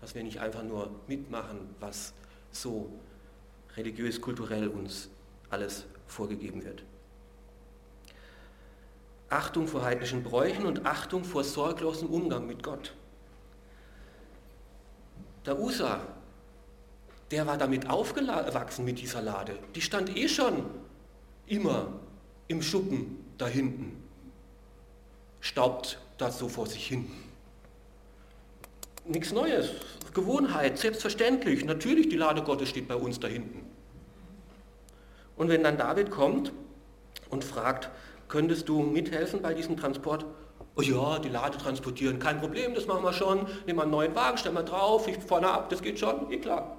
dass 0.01 0.15
wir 0.15 0.23
nicht 0.23 0.39
einfach 0.39 0.63
nur 0.63 0.91
mitmachen, 1.07 1.69
was 1.79 2.13
so 2.51 2.91
religiös, 3.75 4.21
kulturell 4.21 4.67
uns 4.67 5.09
alles 5.49 5.85
vorgegeben 6.07 6.63
wird. 6.63 6.83
Achtung 9.29 9.67
vor 9.67 9.83
heidnischen 9.83 10.23
Bräuchen 10.23 10.65
und 10.65 10.85
Achtung 10.85 11.23
vor 11.23 11.43
sorglosem 11.43 12.09
Umgang 12.09 12.47
mit 12.47 12.63
Gott. 12.63 12.93
Der 15.45 15.59
Usa, 15.59 16.01
der 17.31 17.45
war 17.45 17.57
damit 17.57 17.89
aufgewachsen 17.89 18.85
mit 18.85 18.99
dieser 18.99 19.21
Lade. 19.21 19.57
Die 19.75 19.81
stand 19.81 20.15
eh 20.17 20.27
schon 20.27 20.65
immer 21.45 21.93
im 22.47 22.61
Schuppen 22.61 23.23
da 23.37 23.47
hinten. 23.47 24.03
Staubt 25.41 25.99
das 26.17 26.39
so 26.39 26.49
vor 26.49 26.67
sich 26.67 26.87
hin. 26.87 27.09
Nichts 29.05 29.31
Neues, 29.31 29.71
Gewohnheit, 30.13 30.77
selbstverständlich. 30.77 31.65
Natürlich, 31.65 32.09
die 32.09 32.17
Lade 32.17 32.43
Gottes 32.43 32.69
steht 32.69 32.87
bei 32.87 32.95
uns 32.95 33.19
da 33.19 33.27
hinten. 33.27 33.65
Und 35.37 35.49
wenn 35.49 35.63
dann 35.63 35.77
David 35.77 36.11
kommt 36.11 36.51
und 37.29 37.43
fragt, 37.43 37.89
Könntest 38.29 38.69
du 38.69 38.81
mithelfen 38.81 39.41
bei 39.41 39.53
diesem 39.53 39.75
Transport? 39.75 40.25
Oh 40.75 40.81
ja, 40.81 41.19
die 41.19 41.29
Lade 41.29 41.57
transportieren, 41.57 42.19
kein 42.19 42.39
Problem, 42.39 42.73
das 42.73 42.85
machen 42.85 43.03
wir 43.03 43.11
schon. 43.11 43.47
Nehmen 43.65 43.79
wir 43.79 43.81
einen 43.81 43.91
neuen 43.91 44.15
Wagen, 44.15 44.37
stellen 44.37 44.55
wir 44.55 44.63
drauf, 44.63 45.07
ich 45.07 45.17
vorne 45.17 45.49
ab, 45.49 45.69
das 45.69 45.81
geht 45.81 45.99
schon, 45.99 46.31
eh 46.31 46.37
klar. 46.37 46.77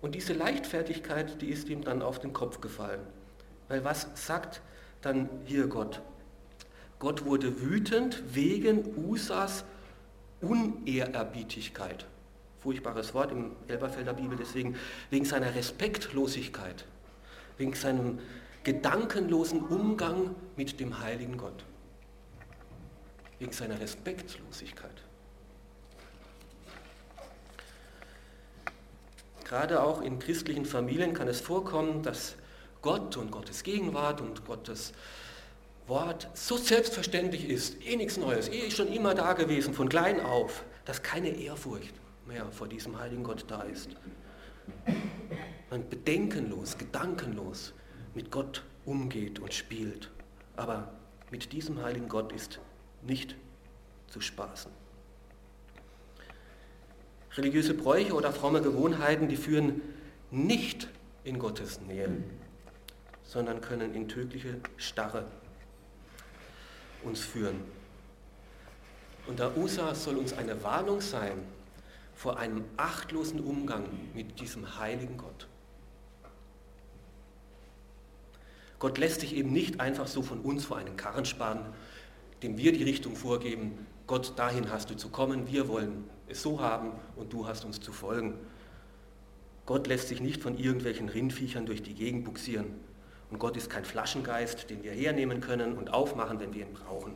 Und 0.00 0.14
diese 0.16 0.32
Leichtfertigkeit, 0.32 1.40
die 1.40 1.50
ist 1.50 1.68
ihm 1.68 1.84
dann 1.84 2.02
auf 2.02 2.18
den 2.18 2.32
Kopf 2.32 2.60
gefallen. 2.60 3.00
Weil 3.68 3.84
was 3.84 4.08
sagt 4.14 4.62
dann 5.00 5.28
hier 5.44 5.68
Gott? 5.68 6.00
Gott 6.98 7.24
wurde 7.24 7.60
wütend 7.60 8.22
wegen 8.34 8.96
Usas 8.96 9.64
Unehrerbietigkeit. 10.40 12.06
Furchtbares 12.60 13.12
Wort 13.14 13.30
im 13.32 13.52
Elberfelder 13.68 14.14
Bibel, 14.14 14.36
deswegen 14.36 14.76
wegen 15.10 15.24
seiner 15.24 15.54
Respektlosigkeit, 15.54 16.84
wegen 17.58 17.74
seinem 17.74 18.18
gedankenlosen 18.64 19.60
Umgang 19.62 20.34
mit 20.56 20.78
dem 20.80 21.00
heiligen 21.00 21.36
Gott. 21.36 21.64
Wegen 23.38 23.52
seiner 23.52 23.80
Respektlosigkeit. 23.80 25.02
Gerade 29.44 29.82
auch 29.82 30.00
in 30.00 30.18
christlichen 30.18 30.64
Familien 30.64 31.12
kann 31.12 31.28
es 31.28 31.40
vorkommen, 31.40 32.02
dass 32.02 32.36
Gott 32.80 33.16
und 33.16 33.30
Gottes 33.30 33.62
Gegenwart 33.62 34.20
und 34.20 34.46
Gottes 34.46 34.92
Wort 35.86 36.28
so 36.34 36.56
selbstverständlich 36.56 37.48
ist, 37.48 37.84
eh 37.84 37.96
nichts 37.96 38.16
Neues, 38.16 38.48
eh 38.48 38.70
schon 38.70 38.92
immer 38.92 39.14
da 39.14 39.32
gewesen, 39.34 39.74
von 39.74 39.88
klein 39.88 40.20
auf, 40.20 40.64
dass 40.84 41.02
keine 41.02 41.28
Ehrfurcht 41.30 41.92
mehr 42.26 42.46
vor 42.52 42.68
diesem 42.68 42.98
heiligen 42.98 43.24
Gott 43.24 43.44
da 43.48 43.62
ist. 43.62 43.90
Man 45.70 45.88
bedenkenlos, 45.88 46.78
gedankenlos 46.78 47.74
mit 48.14 48.30
Gott 48.30 48.62
umgeht 48.84 49.38
und 49.38 49.54
spielt. 49.54 50.10
Aber 50.56 50.92
mit 51.30 51.52
diesem 51.52 51.82
heiligen 51.82 52.08
Gott 52.08 52.32
ist 52.32 52.60
nicht 53.02 53.36
zu 54.08 54.20
spaßen. 54.20 54.70
Religiöse 57.36 57.72
Bräuche 57.72 58.12
oder 58.12 58.32
fromme 58.32 58.60
Gewohnheiten, 58.60 59.28
die 59.28 59.36
führen 59.36 59.80
nicht 60.30 60.88
in 61.24 61.38
Gottes 61.38 61.80
Nähe, 61.80 62.10
sondern 63.24 63.60
können 63.62 63.94
in 63.94 64.08
tödliche 64.08 64.60
Starre 64.76 65.24
uns 67.02 67.20
führen. 67.20 67.60
Und 69.26 69.38
der 69.38 69.56
USA 69.56 69.94
soll 69.94 70.16
uns 70.16 70.32
eine 70.32 70.62
Warnung 70.62 71.00
sein 71.00 71.38
vor 72.14 72.38
einem 72.38 72.64
achtlosen 72.76 73.40
Umgang 73.40 73.84
mit 74.14 74.38
diesem 74.40 74.78
heiligen 74.78 75.16
Gott. 75.16 75.48
Gott 78.82 78.98
lässt 78.98 79.20
sich 79.20 79.36
eben 79.36 79.52
nicht 79.52 79.78
einfach 79.78 80.08
so 80.08 80.22
von 80.22 80.40
uns 80.40 80.64
vor 80.64 80.76
einen 80.76 80.96
Karren 80.96 81.24
spannen, 81.24 81.66
dem 82.42 82.58
wir 82.58 82.72
die 82.72 82.82
Richtung 82.82 83.14
vorgeben, 83.14 83.86
Gott, 84.08 84.32
dahin 84.34 84.72
hast 84.72 84.90
du 84.90 84.96
zu 84.96 85.08
kommen, 85.08 85.46
wir 85.46 85.68
wollen 85.68 86.10
es 86.26 86.42
so 86.42 86.60
haben 86.60 86.90
und 87.14 87.32
du 87.32 87.46
hast 87.46 87.64
uns 87.64 87.78
zu 87.78 87.92
folgen. 87.92 88.34
Gott 89.66 89.86
lässt 89.86 90.08
sich 90.08 90.20
nicht 90.20 90.42
von 90.42 90.58
irgendwelchen 90.58 91.08
Rindviechern 91.08 91.64
durch 91.64 91.84
die 91.84 91.94
Gegend 91.94 92.24
buxieren. 92.24 92.74
Und 93.30 93.38
Gott 93.38 93.56
ist 93.56 93.70
kein 93.70 93.84
Flaschengeist, 93.84 94.68
den 94.68 94.82
wir 94.82 94.90
hernehmen 94.90 95.40
können 95.40 95.78
und 95.78 95.92
aufmachen, 95.92 96.40
wenn 96.40 96.52
wir 96.52 96.66
ihn 96.66 96.72
brauchen. 96.72 97.14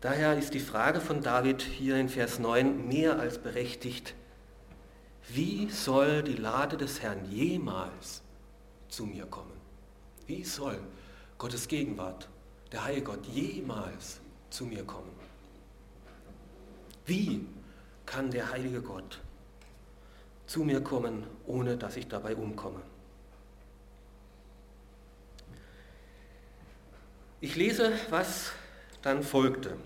Daher 0.00 0.38
ist 0.38 0.54
die 0.54 0.58
Frage 0.58 1.02
von 1.02 1.20
David 1.20 1.60
hier 1.60 1.96
in 1.96 2.08
Vers 2.08 2.38
9 2.38 2.88
mehr 2.88 3.18
als 3.18 3.36
berechtigt. 3.36 4.14
Wie 5.28 5.68
soll 5.70 6.22
die 6.22 6.36
Lade 6.36 6.76
des 6.76 7.00
Herrn 7.00 7.24
jemals 7.30 8.22
zu 8.88 9.06
mir 9.06 9.26
kommen? 9.26 9.60
Wie 10.26 10.44
soll 10.44 10.78
Gottes 11.38 11.66
Gegenwart, 11.66 12.28
der 12.72 12.84
Heilige 12.84 13.04
Gott, 13.04 13.26
jemals 13.26 14.20
zu 14.50 14.66
mir 14.66 14.84
kommen? 14.84 15.10
Wie 17.06 17.46
kann 18.06 18.30
der 18.30 18.50
heilige 18.50 18.80
Gott 18.80 19.20
zu 20.46 20.64
mir 20.64 20.80
kommen, 20.82 21.26
ohne 21.46 21.76
dass 21.76 21.96
ich 21.96 22.08
dabei 22.08 22.34
umkomme? 22.34 22.80
Ich 27.40 27.56
lese, 27.56 27.92
was 28.08 28.52
dann 29.02 29.22
folgte. 29.22 29.76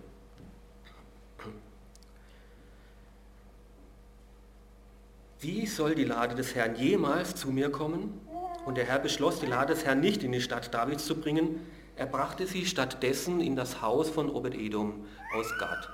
Wie 5.40 5.66
soll 5.66 5.94
die 5.94 6.04
Lade 6.04 6.34
des 6.34 6.54
Herrn 6.54 6.74
jemals 6.74 7.34
zu 7.34 7.50
mir 7.50 7.70
kommen? 7.70 8.20
Und 8.64 8.76
der 8.76 8.84
Herr 8.84 8.98
beschloss, 8.98 9.40
die 9.40 9.46
Lade 9.46 9.74
des 9.74 9.84
Herrn 9.84 10.00
nicht 10.00 10.22
in 10.22 10.32
die 10.32 10.40
Stadt 10.40 10.74
Davids 10.74 11.06
zu 11.06 11.16
bringen. 11.16 11.60
Er 11.96 12.06
brachte 12.06 12.46
sie 12.46 12.66
stattdessen 12.66 13.40
in 13.40 13.56
das 13.56 13.80
Haus 13.80 14.10
von 14.10 14.30
Obed-Edom 14.30 15.04
aus 15.34 15.46
Gad. 15.58 15.88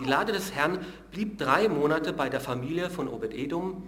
Die 0.00 0.04
Lade 0.04 0.32
des 0.32 0.52
Herrn 0.52 0.78
blieb 1.10 1.38
drei 1.38 1.68
Monate 1.68 2.12
bei 2.12 2.28
der 2.28 2.40
Familie 2.40 2.90
von 2.90 3.06
Obed-Edom 3.06 3.86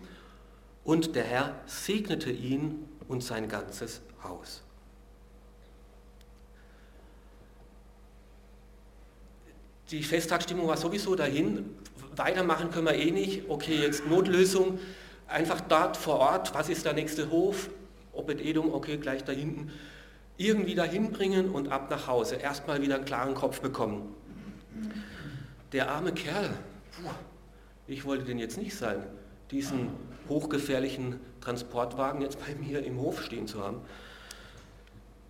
und 0.85 1.14
der 1.14 1.24
Herr 1.24 1.55
segnete 1.66 2.31
ihn 2.31 2.87
und 3.09 3.22
sein 3.22 3.48
ganzes 3.48 4.02
Haus. 4.22 4.62
Die 9.90 10.02
Festtagsstimmung 10.02 10.68
war 10.68 10.76
sowieso 10.76 11.14
dahin. 11.14 11.76
Weitermachen 12.16 12.70
können 12.70 12.87
wir 12.87 12.94
eh 12.94 13.11
nicht. 13.11 13.48
Okay, 13.48 13.77
jetzt 13.77 14.07
Notlösung. 14.07 14.79
Einfach 15.29 15.61
dort 15.61 15.96
vor 15.96 16.18
Ort. 16.18 16.55
Was 16.55 16.68
ist 16.68 16.85
der 16.85 16.92
nächste 16.92 17.31
Hof? 17.31 17.70
Obed-Edom, 18.12 18.72
okay, 18.72 18.98
gleich 18.98 19.25
da 19.25 19.33
hinten. 19.33 19.70
Irgendwie 20.37 20.75
dahin 20.75 21.12
bringen 21.12 21.51
und 21.51 21.70
ab 21.70 21.90
nach 21.90 22.07
Hause. 22.07 22.37
Erstmal 22.37 22.83
wieder 22.83 22.96
einen 22.96 23.05
klaren 23.05 23.35
Kopf 23.35 23.61
bekommen. 23.61 24.14
Der 25.72 25.90
arme 25.90 26.12
Kerl, 26.12 26.51
ich 27.87 28.05
wollte 28.05 28.25
den 28.25 28.38
jetzt 28.38 28.59
nicht 28.59 28.77
sein, 28.77 29.07
diesen 29.51 29.88
hochgefährlichen 30.29 31.18
Transportwagen 31.40 32.20
jetzt 32.20 32.38
bei 32.44 32.55
mir 32.55 32.85
im 32.85 32.98
Hof 32.98 33.22
stehen 33.22 33.46
zu 33.46 33.62
haben. 33.62 33.81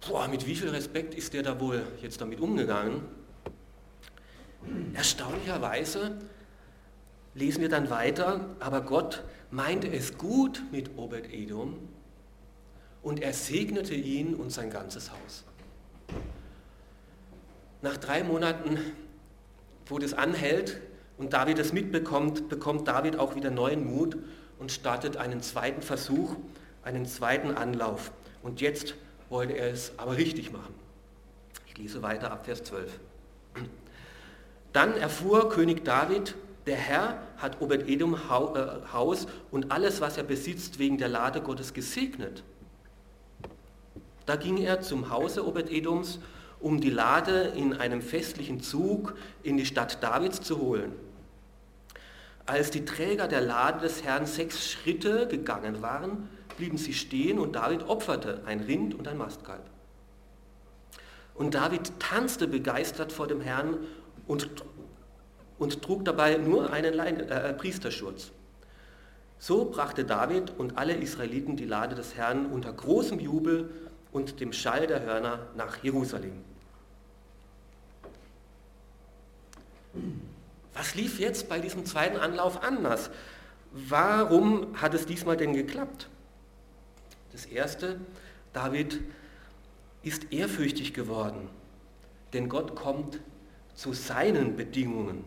Boah, 0.08 0.26
mit 0.26 0.46
wie 0.46 0.56
viel 0.56 0.70
Respekt 0.70 1.14
ist 1.14 1.32
der 1.32 1.44
da 1.44 1.60
wohl 1.60 1.82
jetzt 2.02 2.20
damit 2.20 2.40
umgegangen? 2.40 3.02
Erstaunlicherweise 4.94 6.18
lesen 7.34 7.60
wir 7.60 7.68
dann 7.68 7.90
weiter, 7.90 8.46
aber 8.60 8.82
Gott 8.82 9.24
meinte 9.50 9.88
es 9.88 10.18
gut 10.18 10.62
mit 10.70 10.96
Obed-Edom 10.96 11.78
und 13.02 13.20
er 13.20 13.32
segnete 13.32 13.94
ihn 13.94 14.34
und 14.34 14.50
sein 14.50 14.70
ganzes 14.70 15.10
Haus. 15.10 15.44
Nach 17.80 17.96
drei 17.96 18.22
Monaten, 18.22 18.78
wo 19.86 19.98
das 19.98 20.14
anhält 20.14 20.80
und 21.18 21.32
David 21.32 21.58
es 21.58 21.72
mitbekommt, 21.72 22.48
bekommt 22.48 22.86
David 22.86 23.18
auch 23.18 23.34
wieder 23.34 23.50
neuen 23.50 23.84
Mut 23.84 24.16
und 24.58 24.70
startet 24.70 25.16
einen 25.16 25.42
zweiten 25.42 25.82
Versuch, 25.82 26.36
einen 26.84 27.06
zweiten 27.06 27.50
Anlauf. 27.50 28.12
Und 28.42 28.60
jetzt 28.60 28.94
wollte 29.28 29.54
er 29.54 29.72
es 29.72 29.92
aber 29.98 30.16
richtig 30.16 30.52
machen. 30.52 30.74
Ich 31.66 31.76
lese 31.76 32.02
weiter 32.02 32.30
ab 32.30 32.44
Vers 32.44 32.62
12. 32.64 33.00
Dann 34.72 34.96
erfuhr 34.96 35.48
König 35.48 35.84
David, 35.84 36.34
der 36.66 36.76
Herr 36.76 37.22
hat 37.36 37.60
Obed-Edom 37.60 38.14
äh, 38.14 38.92
Haus 38.92 39.26
und 39.50 39.72
alles, 39.72 40.00
was 40.00 40.16
er 40.16 40.24
besitzt, 40.24 40.78
wegen 40.78 40.98
der 40.98 41.08
Lade 41.08 41.40
Gottes 41.40 41.74
gesegnet. 41.74 42.42
Da 44.26 44.36
ging 44.36 44.58
er 44.58 44.80
zum 44.80 45.10
Hause 45.10 45.46
Obed-Edoms, 45.46 46.20
um 46.60 46.80
die 46.80 46.90
Lade 46.90 47.52
in 47.56 47.74
einem 47.74 48.00
festlichen 48.00 48.60
Zug 48.60 49.16
in 49.42 49.56
die 49.56 49.66
Stadt 49.66 50.02
Davids 50.02 50.40
zu 50.40 50.60
holen. 50.60 50.92
Als 52.46 52.70
die 52.70 52.84
Träger 52.84 53.28
der 53.28 53.40
Lade 53.40 53.80
des 53.80 54.04
Herrn 54.04 54.26
sechs 54.26 54.70
Schritte 54.70 55.26
gegangen 55.26 55.82
waren, 55.82 56.28
blieben 56.56 56.76
sie 56.76 56.94
stehen 56.94 57.38
und 57.38 57.56
David 57.56 57.88
opferte 57.88 58.42
ein 58.46 58.60
Rind 58.60 58.94
und 58.94 59.08
ein 59.08 59.18
Mastkalb. 59.18 59.62
Und 61.34 61.54
David 61.54 61.98
tanzte 61.98 62.46
begeistert 62.46 63.12
vor 63.12 63.26
dem 63.26 63.40
Herrn 63.40 63.78
und, 64.26 64.48
und 65.62 65.80
trug 65.80 66.04
dabei 66.04 66.38
nur 66.38 66.72
einen 66.72 66.92
Lein, 66.92 67.20
äh, 67.20 67.52
Priesterschurz. 67.54 68.32
So 69.38 69.66
brachte 69.66 70.04
David 70.04 70.52
und 70.58 70.76
alle 70.76 70.94
Israeliten 70.94 71.56
die 71.56 71.66
Lade 71.66 71.94
des 71.94 72.16
Herrn 72.16 72.46
unter 72.46 72.72
großem 72.72 73.20
Jubel 73.20 73.70
und 74.10 74.40
dem 74.40 74.52
Schall 74.52 74.88
der 74.88 75.02
Hörner 75.02 75.46
nach 75.56 75.82
Jerusalem. 75.84 76.32
Was 80.74 80.96
lief 80.96 81.20
jetzt 81.20 81.48
bei 81.48 81.60
diesem 81.60 81.86
zweiten 81.86 82.16
Anlauf 82.16 82.64
anders? 82.64 83.10
Warum 83.70 84.80
hat 84.80 84.94
es 84.94 85.06
diesmal 85.06 85.36
denn 85.36 85.54
geklappt? 85.54 86.08
Das 87.30 87.46
Erste, 87.46 88.00
David 88.52 89.00
ist 90.02 90.32
ehrfürchtig 90.32 90.92
geworden, 90.92 91.48
denn 92.32 92.48
Gott 92.48 92.74
kommt 92.74 93.20
zu 93.76 93.92
seinen 93.92 94.56
Bedingungen. 94.56 95.24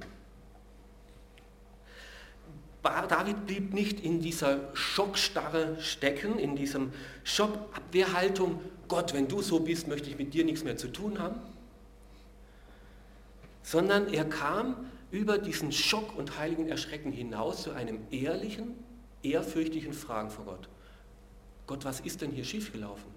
David 2.85 3.45
blieb 3.45 3.73
nicht 3.73 3.99
in 3.99 4.21
dieser 4.21 4.75
Schockstarre 4.75 5.79
stecken, 5.79 6.37
in 6.37 6.55
diesem 6.55 6.93
Schockabwehrhaltung, 7.23 8.61
Gott, 8.87 9.13
wenn 9.13 9.27
du 9.27 9.41
so 9.41 9.59
bist, 9.59 9.87
möchte 9.87 10.09
ich 10.09 10.17
mit 10.17 10.33
dir 10.33 10.45
nichts 10.45 10.63
mehr 10.63 10.77
zu 10.77 10.87
tun 10.89 11.19
haben, 11.19 11.39
sondern 13.63 14.13
er 14.13 14.25
kam 14.25 14.91
über 15.11 15.37
diesen 15.37 15.71
Schock 15.71 16.15
und 16.15 16.37
heiligen 16.37 16.67
Erschrecken 16.67 17.11
hinaus 17.11 17.63
zu 17.63 17.71
einem 17.71 17.99
ehrlichen, 18.11 18.75
ehrfürchtigen 19.23 19.93
Fragen 19.93 20.29
vor 20.29 20.45
Gott. 20.45 20.69
Gott, 21.67 21.85
was 21.85 21.99
ist 22.01 22.21
denn 22.21 22.31
hier 22.31 22.43
schiefgelaufen? 22.43 23.09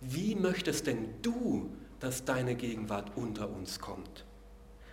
Wie 0.00 0.34
möchtest 0.34 0.86
denn 0.86 1.08
du, 1.22 1.70
dass 2.00 2.24
deine 2.24 2.54
Gegenwart 2.54 3.16
unter 3.16 3.48
uns 3.48 3.78
kommt? 3.78 4.24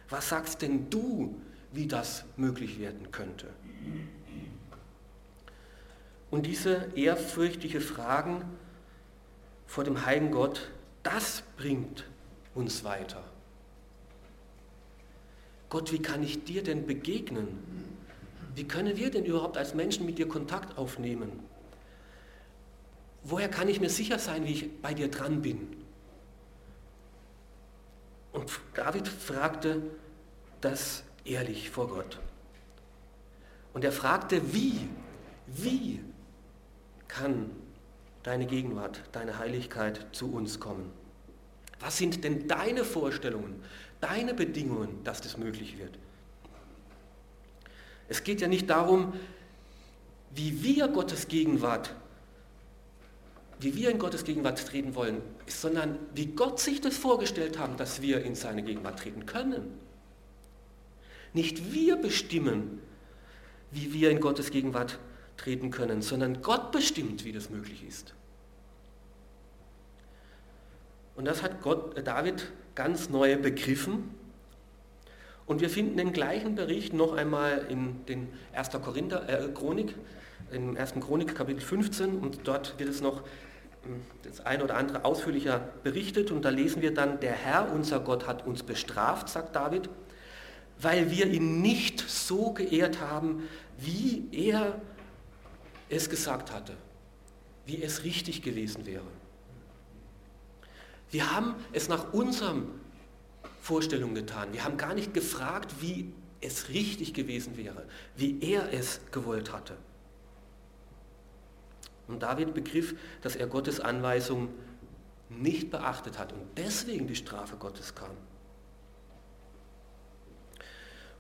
Was 0.10 0.30
sagst 0.30 0.62
denn 0.62 0.89
du, 0.89 1.36
wie 1.73 1.88
das 1.88 2.23
möglich 2.38 2.80
werden 2.80 3.12
könnte? 3.12 3.47
Und 6.30 6.46
diese 6.46 6.89
ehrfürchtige 6.96 7.82
Fragen 7.82 8.46
vor 9.67 9.84
dem 9.84 10.06
heiligen 10.06 10.32
Gott, 10.32 10.72
das 11.04 11.44
bringt 11.58 12.06
uns 12.56 12.84
weiter. 12.84 13.24
Gott, 15.70 15.91
wie 15.91 16.02
kann 16.02 16.24
ich 16.24 16.44
dir 16.44 16.63
denn 16.63 16.86
begegnen? 16.86 17.48
Wie 18.56 18.67
können 18.67 18.98
wir 18.98 19.10
denn 19.12 19.26
überhaupt 19.26 19.58
als 19.58 19.74
Menschen 19.74 20.06
mit 20.06 20.17
dir 20.17 20.28
Kontakt 20.28 20.78
aufnehmen? 20.78 21.32
Woher 23.24 23.50
kann 23.50 23.70
ich 23.70 23.80
mir 23.80 23.89
sicher 23.89 24.20
sein, 24.20 24.46
wie 24.46 24.52
ich 24.52 24.82
bei 24.82 24.94
dir 24.94 25.10
dran 25.10 25.41
bin? 25.41 25.76
Und 28.34 28.52
David 28.74 29.08
fragte 29.08 29.82
das 30.60 31.04
ehrlich 31.24 31.70
vor 31.70 31.88
Gott. 31.88 32.20
Und 33.73 33.84
er 33.84 33.91
fragte, 33.91 34.53
wie, 34.53 34.88
wie 35.47 36.01
kann 37.07 37.49
deine 38.23 38.45
Gegenwart, 38.45 39.01
deine 39.12 39.38
Heiligkeit 39.38 40.07
zu 40.12 40.31
uns 40.31 40.60
kommen? 40.60 40.91
Was 41.79 41.97
sind 41.97 42.23
denn 42.23 42.47
deine 42.47 42.84
Vorstellungen, 42.84 43.63
deine 43.99 44.34
Bedingungen, 44.34 45.03
dass 45.03 45.21
das 45.21 45.38
möglich 45.38 45.77
wird? 45.77 45.97
Es 48.07 48.23
geht 48.23 48.41
ja 48.41 48.47
nicht 48.47 48.69
darum, 48.69 49.13
wie 50.36 50.63
wir 50.63 50.88
Gottes 50.89 51.27
Gegenwart, 51.27 51.95
wie 53.60 53.75
wir 53.75 53.89
in 53.89 53.99
Gottes 53.99 54.23
Gegenwart 54.23 54.65
treten 54.67 54.95
wollen, 54.95 55.21
sondern 55.47 55.97
wie 56.13 56.27
Gott 56.27 56.60
sich 56.60 56.81
das 56.81 56.97
vorgestellt 56.97 57.57
haben, 57.57 57.77
dass 57.77 58.01
wir 58.01 58.23
in 58.23 58.36
seine 58.36 58.63
Gegenwart 58.63 58.99
treten 58.99 59.25
können. 59.25 59.73
Nicht 61.34 61.73
wir 61.73 61.95
bestimmen, 61.95 62.81
wie 63.71 63.93
wir 63.93 64.12
in 64.12 64.19
Gottes 64.19 64.51
Gegenwart 64.51 64.99
treten 65.38 65.71
können, 65.71 66.01
sondern 66.01 66.41
Gott 66.41 66.71
bestimmt, 66.71 67.25
wie 67.25 67.31
das 67.31 67.49
möglich 67.49 67.84
ist. 67.88 68.13
Und 71.15 71.25
das 71.25 71.41
hat 71.41 71.62
Gott, 71.62 71.97
äh, 71.97 72.03
David 72.03 72.51
ganz 72.75 73.10
neu 73.10 73.38
begriffen. 73.38 74.15
Und 75.45 75.62
wir 75.62 75.69
finden 75.69 75.97
den 75.97 76.13
gleichen 76.13 76.55
Bericht 76.55 76.93
noch 76.93 77.13
einmal 77.13 77.65
in 77.69 78.05
den 78.05 78.29
1. 78.53 78.69
Korinther, 78.81 79.27
äh, 79.27 79.49
Chronik, 79.49 79.95
im 80.51 80.77
1. 80.77 80.93
Chronik 80.99 81.36
Kapitel 81.36 81.62
15 81.62 82.17
und 82.19 82.47
dort 82.47 82.77
wird 82.77 82.89
es 82.89 83.01
noch 83.01 83.21
hm, 83.84 84.01
das 84.23 84.45
eine 84.45 84.63
oder 84.63 84.75
andere 84.75 85.05
ausführlicher 85.05 85.60
berichtet 85.84 86.31
und 86.31 86.43
da 86.43 86.49
lesen 86.49 86.81
wir 86.81 86.93
dann, 86.93 87.19
der 87.19 87.34
Herr, 87.34 87.71
unser 87.73 87.99
Gott, 87.99 88.27
hat 88.27 88.45
uns 88.45 88.63
bestraft, 88.63 89.29
sagt 89.29 89.55
David, 89.55 89.89
weil 90.82 91.12
wir 91.12 91.28
ihn 91.28 91.62
nicht 91.62 92.00
so 92.10 92.52
geehrt 92.54 93.00
haben, 93.00 93.48
wie 93.78 94.28
er 94.32 94.82
es 95.89 96.10
gesagt 96.10 96.52
hatte, 96.52 96.76
wie 97.65 97.82
es 97.84 98.04
richtig 98.04 98.41
gewesen 98.41 98.86
wäre. 98.86 99.06
Wir 101.12 101.36
haben 101.36 101.56
es 101.74 101.89
nach 101.89 102.13
unseren 102.13 102.67
Vorstellungen 103.62 104.15
getan. 104.15 104.54
Wir 104.54 104.63
haben 104.63 104.78
gar 104.78 104.94
nicht 104.94 105.13
gefragt, 105.13 105.76
wie 105.82 106.12
es 106.39 106.70
richtig 106.70 107.13
gewesen 107.13 107.58
wäre, 107.58 107.86
wie 108.15 108.41
er 108.41 108.74
es 108.74 109.02
gewollt 109.12 109.52
hatte. 109.52 109.78
Und 112.08 112.24
David 112.24 112.54
begriff, 112.54 112.96
dass 113.22 113.36
er 113.36 113.48
Gottes 113.48 113.80
Anweisung 113.80 114.50
nicht 115.30 115.70
beachtet 115.70 116.17
hat 116.17 116.34
und 116.34 116.41
deswegen 116.58 117.08
die 117.08 117.15
Strafe 117.15 117.56
Gottes 117.58 117.94
kam. 117.94 118.12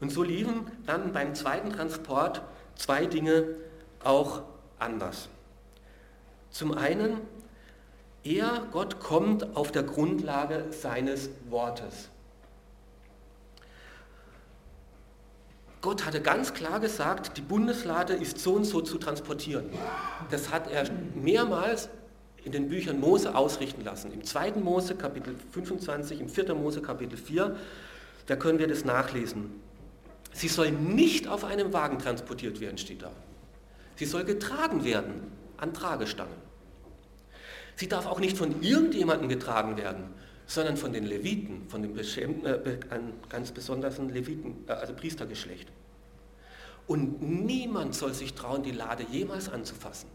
Und 0.01 0.11
so 0.11 0.23
liefen 0.23 0.65
dann 0.85 1.13
beim 1.13 1.35
zweiten 1.35 1.69
Transport 1.69 2.41
zwei 2.75 3.05
Dinge 3.05 3.45
auch 4.03 4.41
anders. 4.79 5.29
Zum 6.49 6.73
einen, 6.77 7.21
er, 8.23 8.67
Gott, 8.71 8.99
kommt 8.99 9.55
auf 9.55 9.71
der 9.71 9.83
Grundlage 9.83 10.65
seines 10.71 11.29
Wortes. 11.49 12.09
Gott 15.81 16.05
hatte 16.05 16.21
ganz 16.21 16.53
klar 16.53 16.79
gesagt, 16.79 17.37
die 17.37 17.41
Bundeslade 17.41 18.13
ist 18.13 18.39
so 18.39 18.53
und 18.53 18.65
so 18.65 18.81
zu 18.81 18.97
transportieren. 18.97 19.65
Das 20.29 20.51
hat 20.51 20.69
er 20.69 20.85
mehrmals 21.15 21.89
in 22.43 22.51
den 22.51 22.69
Büchern 22.69 22.99
Mose 22.99 23.35
ausrichten 23.35 23.83
lassen. 23.83 24.11
Im 24.11 24.23
2. 24.23 24.53
Mose 24.53 24.95
Kapitel 24.95 25.35
25, 25.51 26.21
im 26.21 26.29
4. 26.29 26.53
Mose 26.53 26.81
Kapitel 26.81 27.17
4, 27.17 27.55
da 28.27 28.35
können 28.35 28.59
wir 28.59 28.67
das 28.67 28.85
nachlesen. 28.85 29.61
Sie 30.33 30.47
soll 30.47 30.71
nicht 30.71 31.27
auf 31.27 31.43
einem 31.43 31.73
Wagen 31.73 31.99
transportiert 31.99 32.59
werden, 32.59 32.77
steht 32.77 33.01
da. 33.01 33.11
Sie 33.95 34.05
soll 34.05 34.23
getragen 34.23 34.83
werden 34.83 35.31
an 35.57 35.73
Tragestangen. 35.73 36.35
Sie 37.75 37.87
darf 37.87 38.05
auch 38.05 38.19
nicht 38.19 38.37
von 38.37 38.61
irgendjemandem 38.61 39.29
getragen 39.29 39.77
werden, 39.77 40.13
sondern 40.45 40.77
von 40.77 40.93
den 40.93 41.05
Leviten, 41.05 41.69
von 41.69 41.81
dem 41.81 41.97
äh, 41.97 42.77
ganz 43.29 43.51
besonderen 43.51 44.09
Leviten, 44.09 44.65
äh, 44.67 44.73
also 44.73 44.93
Priestergeschlecht. 44.93 45.71
Und 46.87 47.21
niemand 47.21 47.95
soll 47.95 48.13
sich 48.13 48.33
trauen, 48.33 48.63
die 48.63 48.71
Lade 48.71 49.05
jemals 49.09 49.49
anzufassen. 49.49 50.09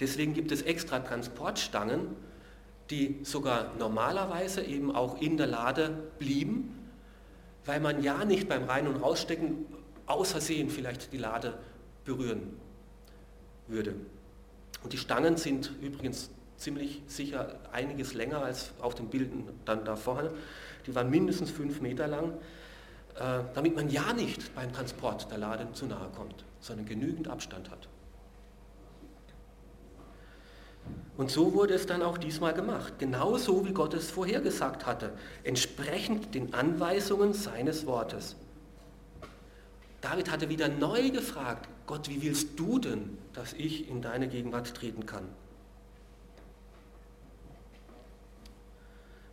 Deswegen 0.00 0.34
gibt 0.34 0.50
es 0.50 0.62
extra 0.62 0.98
Transportstangen, 0.98 2.16
die 2.90 3.20
sogar 3.22 3.72
normalerweise 3.78 4.62
eben 4.62 4.94
auch 4.94 5.20
in 5.20 5.36
der 5.36 5.46
Lade 5.46 6.10
blieben, 6.18 6.90
weil 7.64 7.80
man 7.80 8.02
ja 8.02 8.24
nicht 8.24 8.48
beim 8.48 8.64
Rein- 8.64 8.88
und 8.88 8.96
Rausstecken 8.96 9.66
außersehen 10.06 10.68
vielleicht 10.68 11.12
die 11.12 11.18
Lade 11.18 11.54
berühren 12.04 12.56
würde. 13.68 13.94
Und 14.82 14.92
die 14.92 14.98
Stangen 14.98 15.36
sind 15.36 15.72
übrigens 15.80 16.30
ziemlich 16.56 17.02
sicher 17.06 17.58
einiges 17.72 18.14
länger 18.14 18.42
als 18.42 18.72
auf 18.80 18.94
den 18.94 19.08
Bildern 19.08 19.48
dann 19.64 19.84
da 19.84 19.96
vorne. 19.96 20.32
Die 20.86 20.94
waren 20.94 21.10
mindestens 21.10 21.50
fünf 21.50 21.80
Meter 21.80 22.06
lang, 22.08 22.32
äh, 23.14 23.44
damit 23.54 23.74
man 23.76 23.88
ja 23.88 24.12
nicht 24.12 24.54
beim 24.54 24.72
Transport 24.72 25.30
der 25.30 25.38
Lade 25.38 25.68
zu 25.72 25.86
nahe 25.86 26.08
kommt, 26.16 26.44
sondern 26.60 26.86
genügend 26.86 27.28
Abstand 27.28 27.70
hat. 27.70 27.88
Und 31.16 31.30
so 31.30 31.52
wurde 31.52 31.74
es 31.74 31.86
dann 31.86 32.02
auch 32.02 32.16
diesmal 32.16 32.54
gemacht, 32.54 32.98
genauso 32.98 33.66
wie 33.66 33.72
Gott 33.72 33.92
es 33.94 34.10
vorhergesagt 34.10 34.86
hatte, 34.86 35.12
entsprechend 35.44 36.34
den 36.34 36.54
Anweisungen 36.54 37.34
seines 37.34 37.86
Wortes. 37.86 38.36
David 40.00 40.30
hatte 40.30 40.48
wieder 40.48 40.68
neu 40.68 41.10
gefragt, 41.10 41.68
Gott, 41.86 42.08
wie 42.08 42.22
willst 42.22 42.58
du 42.58 42.78
denn, 42.78 43.18
dass 43.34 43.52
ich 43.52 43.88
in 43.88 44.00
deine 44.02 44.28
Gegenwart 44.28 44.74
treten 44.74 45.04
kann? 45.06 45.28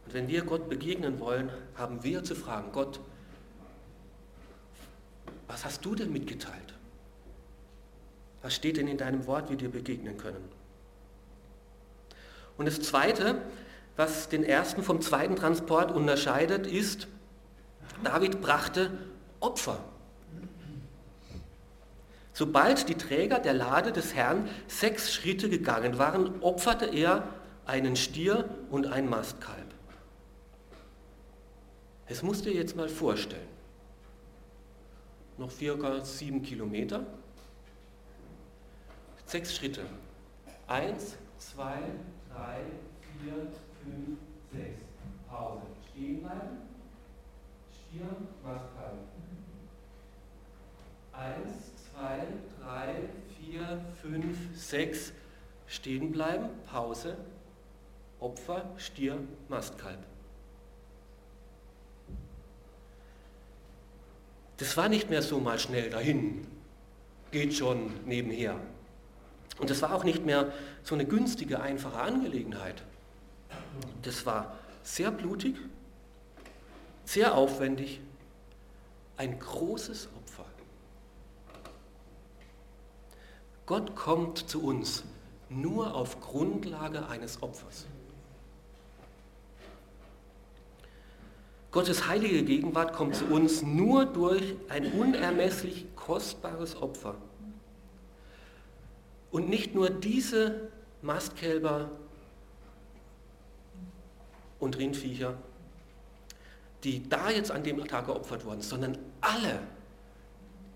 Und 0.05 0.13
wenn 0.13 0.27
wir 0.27 0.43
Gott 0.43 0.69
begegnen 0.69 1.19
wollen, 1.19 1.49
haben 1.75 2.03
wir 2.03 2.23
zu 2.23 2.35
fragen, 2.35 2.71
Gott, 2.71 2.99
was 5.47 5.65
hast 5.65 5.83
du 5.85 5.95
denn 5.95 6.11
mitgeteilt? 6.11 6.73
Was 8.41 8.53
steht 8.53 8.77
denn 8.77 8.87
in 8.87 8.97
deinem 8.97 9.25
Wort, 9.27 9.45
wie 9.45 9.51
wir 9.51 9.57
dir 9.57 9.69
begegnen 9.69 10.17
können? 10.17 10.58
Und 12.59 12.65
das 12.65 12.81
Zweite, 12.81 13.41
was 13.95 14.27
den 14.27 14.43
ersten 14.43 14.83
vom 14.83 15.01
zweiten 15.01 15.37
Transport 15.37 15.93
unterscheidet, 15.93 16.67
ist, 16.67 17.07
David 18.03 18.41
brachte 18.41 18.91
Opfer. 19.39 19.79
Sobald 22.33 22.89
die 22.89 22.95
Träger 22.95 23.39
der 23.39 23.53
Lade 23.53 23.93
des 23.93 24.13
Herrn 24.13 24.49
sechs 24.67 25.13
Schritte 25.13 25.49
gegangen 25.49 25.97
waren, 25.97 26.41
opferte 26.41 26.85
er 26.85 27.29
einen 27.65 27.95
Stier 27.95 28.49
und 28.69 28.87
ein 28.87 29.09
Mastkalb. 29.09 29.73
Es 32.07 32.21
musst 32.23 32.43
dir 32.43 32.53
jetzt 32.53 32.75
mal 32.75 32.89
vorstellen. 32.89 33.47
Noch 35.37 35.51
circa 35.51 36.03
sieben 36.03 36.41
Kilometer. 36.41 37.05
Sechs 39.25 39.55
Schritte. 39.55 39.85
Eins, 40.67 41.15
zwei, 41.37 41.79
drei, 42.33 42.61
vier, 43.19 43.51
fünf, 43.83 44.19
sechs. 44.51 44.81
Pause. 45.29 45.61
Stehen 45.91 46.21
bleiben. 46.21 46.57
Stier, 47.71 48.07
Mastkalb. 48.43 48.99
Eins, 51.11 51.73
zwei, 51.91 52.27
drei, 52.61 53.09
vier, 53.37 53.81
fünf, 54.01 54.37
sechs, 54.55 55.11
stehen 55.67 56.11
bleiben, 56.11 56.49
Pause, 56.65 57.17
Opfer, 58.19 58.63
Stier, 58.77 59.19
Mastkalb. 59.47 59.99
Das 64.57 64.75
war 64.77 64.89
nicht 64.89 65.09
mehr 65.09 65.21
so 65.21 65.39
mal 65.39 65.57
schnell 65.57 65.89
dahin, 65.89 66.45
geht 67.31 67.53
schon 67.53 67.93
nebenher. 68.05 68.59
Und 69.59 69.69
das 69.69 69.81
war 69.81 69.93
auch 69.93 70.03
nicht 70.03 70.25
mehr 70.25 70.51
so 70.83 70.95
eine 70.95 71.05
günstige, 71.05 71.61
einfache 71.61 71.99
Angelegenheit. 71.99 72.83
Das 74.01 74.25
war 74.25 74.55
sehr 74.83 75.11
blutig, 75.11 75.55
sehr 77.05 77.35
aufwendig, 77.35 77.99
ein 79.17 79.37
großes 79.37 80.07
Opfer. 80.17 80.45
Gott 83.65 83.95
kommt 83.95 84.49
zu 84.49 84.63
uns 84.63 85.03
nur 85.49 85.93
auf 85.93 86.21
Grundlage 86.21 87.07
eines 87.07 87.43
Opfers. 87.43 87.85
Gottes 91.71 92.07
heilige 92.07 92.43
Gegenwart 92.43 92.93
kommt 92.93 93.15
zu 93.15 93.25
uns 93.25 93.61
nur 93.61 94.05
durch 94.05 94.55
ein 94.69 94.91
unermesslich 94.93 95.85
kostbares 95.95 96.75
Opfer. 96.81 97.15
Und 99.31 99.49
nicht 99.49 99.75
nur 99.75 99.89
diese 99.89 100.69
Mastkälber 101.01 101.89
und 104.59 104.77
Rindviecher, 104.77 105.35
die 106.83 107.07
da 107.07 107.29
jetzt 107.29 107.51
an 107.51 107.63
dem 107.63 107.85
Tag 107.87 108.07
geopfert 108.07 108.45
wurden, 108.45 108.61
sondern 108.61 108.97
alle 109.21 109.59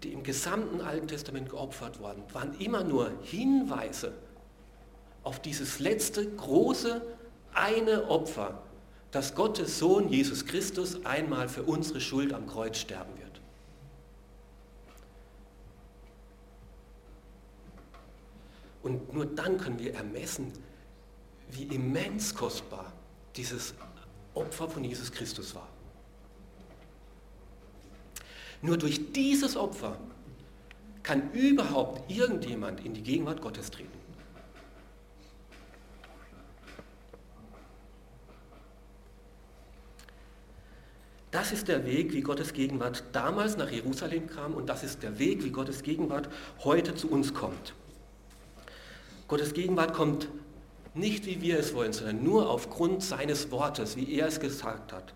die 0.04 0.12
im 0.12 0.24
gesamten 0.24 0.82
Alten 0.82 1.08
Testament 1.08 1.50
geopfert 1.50 2.00
wurden, 2.00 2.24
waren 2.34 2.54
immer 2.60 2.84
nur 2.84 3.12
Hinweise 3.24 4.13
auf 5.24 5.42
dieses 5.42 5.80
letzte 5.80 6.30
große 6.30 7.02
eine 7.54 8.10
Opfer, 8.10 8.62
dass 9.12 9.36
Gottes 9.36 9.80
Sohn 9.80 10.10
Jesus 10.10 10.46
Christus 10.46 11.06
einmal 11.06 11.48
für 11.48 11.63
unsere 11.63 12.02
Schuld 12.02 12.34
am 12.34 12.48
Kreuz 12.48 12.78
sterben 12.78 13.18
wird. 13.18 13.22
Und 18.84 19.13
nur 19.13 19.26
dann 19.26 19.58
können 19.58 19.80
wir 19.80 19.96
ermessen, 19.96 20.52
wie 21.50 21.63
immens 21.63 22.36
kostbar 22.36 22.91
dieses 23.36 23.74
Opfer 24.34 24.69
von 24.69 24.84
Jesus 24.84 25.12
Christus 25.12 25.56
war. 25.56 25.67
Nur 28.62 28.78
durch 28.78 29.12
dieses 29.13 29.58
Opfer 29.58 29.98
kann 31.02 31.32
überhaupt 31.32 32.10
irgendjemand 32.12 32.86
in 32.86 32.93
die 32.93 33.04
Gegenwart 33.04 33.41
Gottes 33.41 33.72
treten. 33.72 33.91
Das 41.32 41.52
ist 41.52 41.67
der 41.67 41.86
Weg, 41.86 42.13
wie 42.13 42.22
Gottes 42.22 42.54
Gegenwart 42.54 43.04
damals 43.12 43.58
nach 43.58 43.69
Jerusalem 43.69 44.28
kam 44.28 44.54
und 44.54 44.67
das 44.69 44.84
ist 44.84 45.02
der 45.04 45.17
Weg, 45.17 45.43
wie 45.43 45.50
Gottes 45.50 45.82
Gegenwart 45.82 46.30
heute 46.63 46.96
zu 46.96 47.10
uns 47.10 47.34
kommt. 47.34 47.74
Gottes 49.27 49.53
Gegenwart 49.53 49.93
kommt 49.93 50.27
nicht, 50.93 51.25
wie 51.25 51.41
wir 51.41 51.59
es 51.59 51.73
wollen, 51.73 51.93
sondern 51.93 52.23
nur 52.23 52.49
aufgrund 52.49 53.03
seines 53.03 53.51
Wortes, 53.51 53.95
wie 53.95 54.13
er 54.19 54.27
es 54.27 54.39
gesagt 54.39 54.93
hat. 54.93 55.13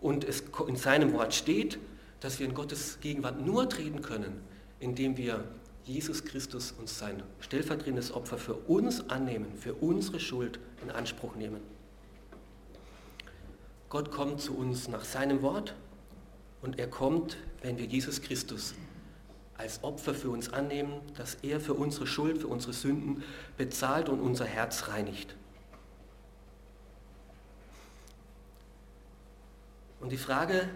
Und 0.00 0.24
es 0.24 0.44
in 0.66 0.76
seinem 0.76 1.12
Wort 1.14 1.34
steht, 1.34 1.78
dass 2.20 2.38
wir 2.38 2.46
in 2.46 2.54
Gottes 2.54 2.98
Gegenwart 3.00 3.40
nur 3.40 3.68
treten 3.68 4.02
können, 4.02 4.40
indem 4.80 5.16
wir 5.16 5.44
Jesus 5.84 6.24
Christus 6.24 6.72
uns 6.72 6.98
sein 6.98 7.22
stellvertretendes 7.40 8.12
Opfer 8.12 8.38
für 8.38 8.54
uns 8.54 9.08
annehmen, 9.10 9.52
für 9.56 9.74
unsere 9.74 10.20
Schuld 10.20 10.58
in 10.82 10.90
Anspruch 10.90 11.34
nehmen. 11.36 11.60
Gott 13.90 14.10
kommt 14.10 14.40
zu 14.40 14.56
uns 14.56 14.88
nach 14.88 15.04
seinem 15.04 15.42
Wort 15.42 15.74
und 16.62 16.78
er 16.78 16.88
kommt, 16.88 17.36
wenn 17.62 17.78
wir 17.78 17.84
Jesus 17.84 18.22
Christus 18.22 18.74
als 19.56 19.82
Opfer 19.84 20.14
für 20.14 20.30
uns 20.30 20.52
annehmen, 20.52 21.00
dass 21.16 21.36
er 21.42 21.60
für 21.60 21.74
unsere 21.74 22.06
Schuld, 22.06 22.40
für 22.40 22.48
unsere 22.48 22.72
Sünden 22.72 23.22
bezahlt 23.56 24.08
und 24.08 24.20
unser 24.20 24.46
Herz 24.46 24.88
reinigt. 24.88 25.36
Und 30.00 30.10
die 30.10 30.18
Frage, 30.18 30.68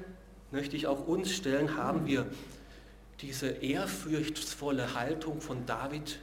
möchte 0.51 0.77
ich 0.77 0.87
auch 0.87 1.07
uns 1.07 1.33
stellen, 1.33 1.77
haben 1.77 2.07
wir 2.07 2.27
diese 3.21 3.49
ehrfurchtsvolle 3.49 4.95
Haltung 4.95 5.41
von 5.41 5.67
David, 5.67 6.21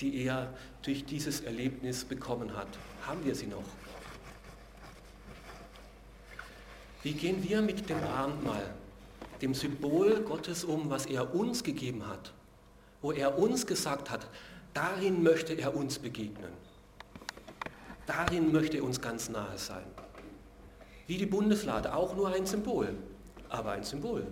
die 0.00 0.24
er 0.24 0.52
durch 0.82 1.04
dieses 1.04 1.40
Erlebnis 1.40 2.04
bekommen 2.04 2.56
hat. 2.56 2.68
Haben 3.06 3.24
wir 3.24 3.34
sie 3.34 3.46
noch? 3.46 3.64
Wie 7.02 7.12
gehen 7.12 7.42
wir 7.42 7.62
mit 7.62 7.88
dem 7.88 8.02
Abendmahl, 8.02 8.74
dem 9.44 9.52
Symbol 9.52 10.22
Gottes 10.22 10.64
um, 10.64 10.88
was 10.88 11.04
er 11.04 11.34
uns 11.34 11.62
gegeben 11.62 12.06
hat, 12.06 12.32
wo 13.02 13.12
er 13.12 13.38
uns 13.38 13.66
gesagt 13.66 14.10
hat, 14.10 14.26
darin 14.72 15.22
möchte 15.22 15.52
er 15.52 15.76
uns 15.76 15.98
begegnen. 15.98 16.50
Darin 18.06 18.52
möchte 18.52 18.78
er 18.78 18.84
uns 18.84 19.02
ganz 19.02 19.28
nahe 19.28 19.58
sein. 19.58 19.84
Wie 21.06 21.18
die 21.18 21.26
Bundeslade, 21.26 21.94
auch 21.94 22.16
nur 22.16 22.28
ein 22.28 22.46
Symbol, 22.46 22.94
aber 23.50 23.72
ein 23.72 23.84
Symbol. 23.84 24.26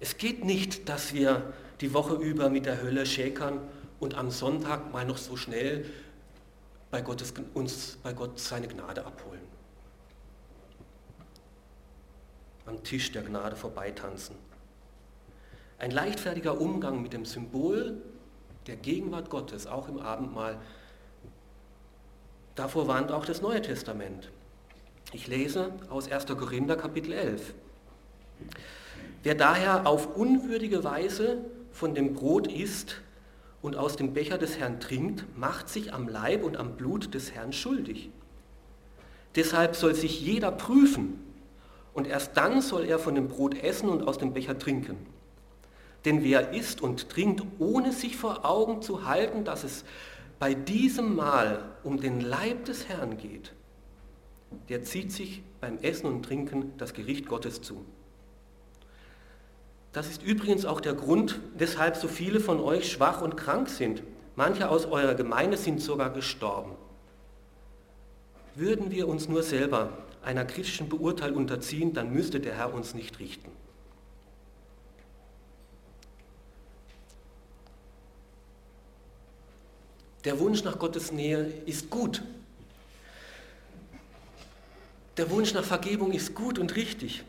Es 0.00 0.16
geht 0.16 0.44
nicht, 0.44 0.88
dass 0.88 1.14
wir 1.14 1.52
die 1.80 1.94
Woche 1.94 2.14
über 2.14 2.50
mit 2.50 2.66
der 2.66 2.82
Hölle 2.82 3.06
schäkern 3.06 3.60
und 4.00 4.16
am 4.16 4.32
Sonntag 4.32 4.92
mal 4.92 5.04
noch 5.04 5.18
so 5.18 5.36
schnell 5.36 5.88
bei 6.90 7.00
Gottes, 7.00 7.32
uns 7.54 7.98
bei 8.02 8.12
Gott 8.12 8.40
seine 8.40 8.66
Gnade 8.66 9.06
abholen. 9.06 9.57
Am 12.68 12.84
Tisch 12.84 13.12
der 13.12 13.22
Gnade 13.22 13.56
vorbeitanzen. 13.56 14.36
Ein 15.78 15.90
leichtfertiger 15.90 16.60
Umgang 16.60 17.00
mit 17.00 17.14
dem 17.14 17.24
Symbol 17.24 17.96
der 18.66 18.76
Gegenwart 18.76 19.30
Gottes, 19.30 19.66
auch 19.66 19.88
im 19.88 19.98
Abendmahl, 19.98 20.58
davor 22.56 22.86
warnt 22.86 23.10
auch 23.10 23.24
das 23.24 23.40
Neue 23.40 23.62
Testament. 23.62 24.30
Ich 25.14 25.28
lese 25.28 25.72
aus 25.88 26.12
1. 26.12 26.26
Korinther 26.26 26.76
Kapitel 26.76 27.14
11. 27.14 27.54
Wer 29.22 29.34
daher 29.34 29.86
auf 29.86 30.14
unwürdige 30.14 30.84
Weise 30.84 31.38
von 31.72 31.94
dem 31.94 32.12
Brot 32.12 32.52
isst 32.52 33.00
und 33.62 33.76
aus 33.76 33.96
dem 33.96 34.12
Becher 34.12 34.36
des 34.36 34.58
Herrn 34.58 34.78
trinkt, 34.78 35.24
macht 35.38 35.70
sich 35.70 35.94
am 35.94 36.06
Leib 36.06 36.44
und 36.44 36.58
am 36.58 36.76
Blut 36.76 37.14
des 37.14 37.32
Herrn 37.32 37.54
schuldig. 37.54 38.10
Deshalb 39.36 39.74
soll 39.74 39.94
sich 39.94 40.20
jeder 40.20 40.52
prüfen 40.52 41.24
und 41.98 42.06
erst 42.06 42.36
dann 42.36 42.62
soll 42.62 42.84
er 42.84 43.00
von 43.00 43.16
dem 43.16 43.26
Brot 43.26 43.60
essen 43.60 43.88
und 43.88 44.06
aus 44.06 44.18
dem 44.18 44.32
Becher 44.32 44.56
trinken. 44.56 44.96
Denn 46.04 46.22
wer 46.22 46.54
isst 46.54 46.80
und 46.80 47.10
trinkt, 47.10 47.42
ohne 47.58 47.92
sich 47.92 48.16
vor 48.16 48.44
Augen 48.44 48.82
zu 48.82 49.04
halten, 49.04 49.44
dass 49.44 49.64
es 49.64 49.84
bei 50.38 50.54
diesem 50.54 51.16
Mahl 51.16 51.64
um 51.82 52.00
den 52.00 52.20
Leib 52.20 52.66
des 52.66 52.88
Herrn 52.88 53.18
geht, 53.18 53.52
der 54.68 54.84
zieht 54.84 55.10
sich 55.10 55.42
beim 55.60 55.78
Essen 55.78 56.06
und 56.06 56.22
Trinken 56.22 56.72
das 56.78 56.94
Gericht 56.94 57.26
Gottes 57.26 57.62
zu. 57.62 57.84
Das 59.92 60.08
ist 60.08 60.22
übrigens 60.22 60.64
auch 60.66 60.80
der 60.80 60.94
Grund, 60.94 61.40
weshalb 61.56 61.96
so 61.96 62.06
viele 62.06 62.38
von 62.38 62.60
euch 62.60 62.92
schwach 62.92 63.22
und 63.22 63.36
krank 63.36 63.68
sind. 63.68 64.04
Manche 64.36 64.70
aus 64.70 64.86
eurer 64.86 65.14
Gemeinde 65.14 65.56
sind 65.56 65.80
sogar 65.80 66.10
gestorben. 66.10 66.76
Würden 68.54 68.92
wir 68.92 69.08
uns 69.08 69.28
nur 69.28 69.42
selber 69.42 69.90
einer 70.28 70.44
kritischen 70.44 70.90
Beurteilung 70.90 71.38
unterziehen, 71.38 71.94
dann 71.94 72.12
müsste 72.12 72.38
der 72.38 72.54
Herr 72.54 72.74
uns 72.74 72.92
nicht 72.92 73.18
richten. 73.18 73.50
Der 80.24 80.38
Wunsch 80.38 80.62
nach 80.64 80.78
Gottes 80.78 81.12
Nähe 81.12 81.50
ist 81.64 81.88
gut. 81.88 82.22
Der 85.16 85.30
Wunsch 85.30 85.54
nach 85.54 85.64
Vergebung 85.64 86.12
ist 86.12 86.34
gut 86.34 86.58
und 86.58 86.76
richtig. 86.76 87.24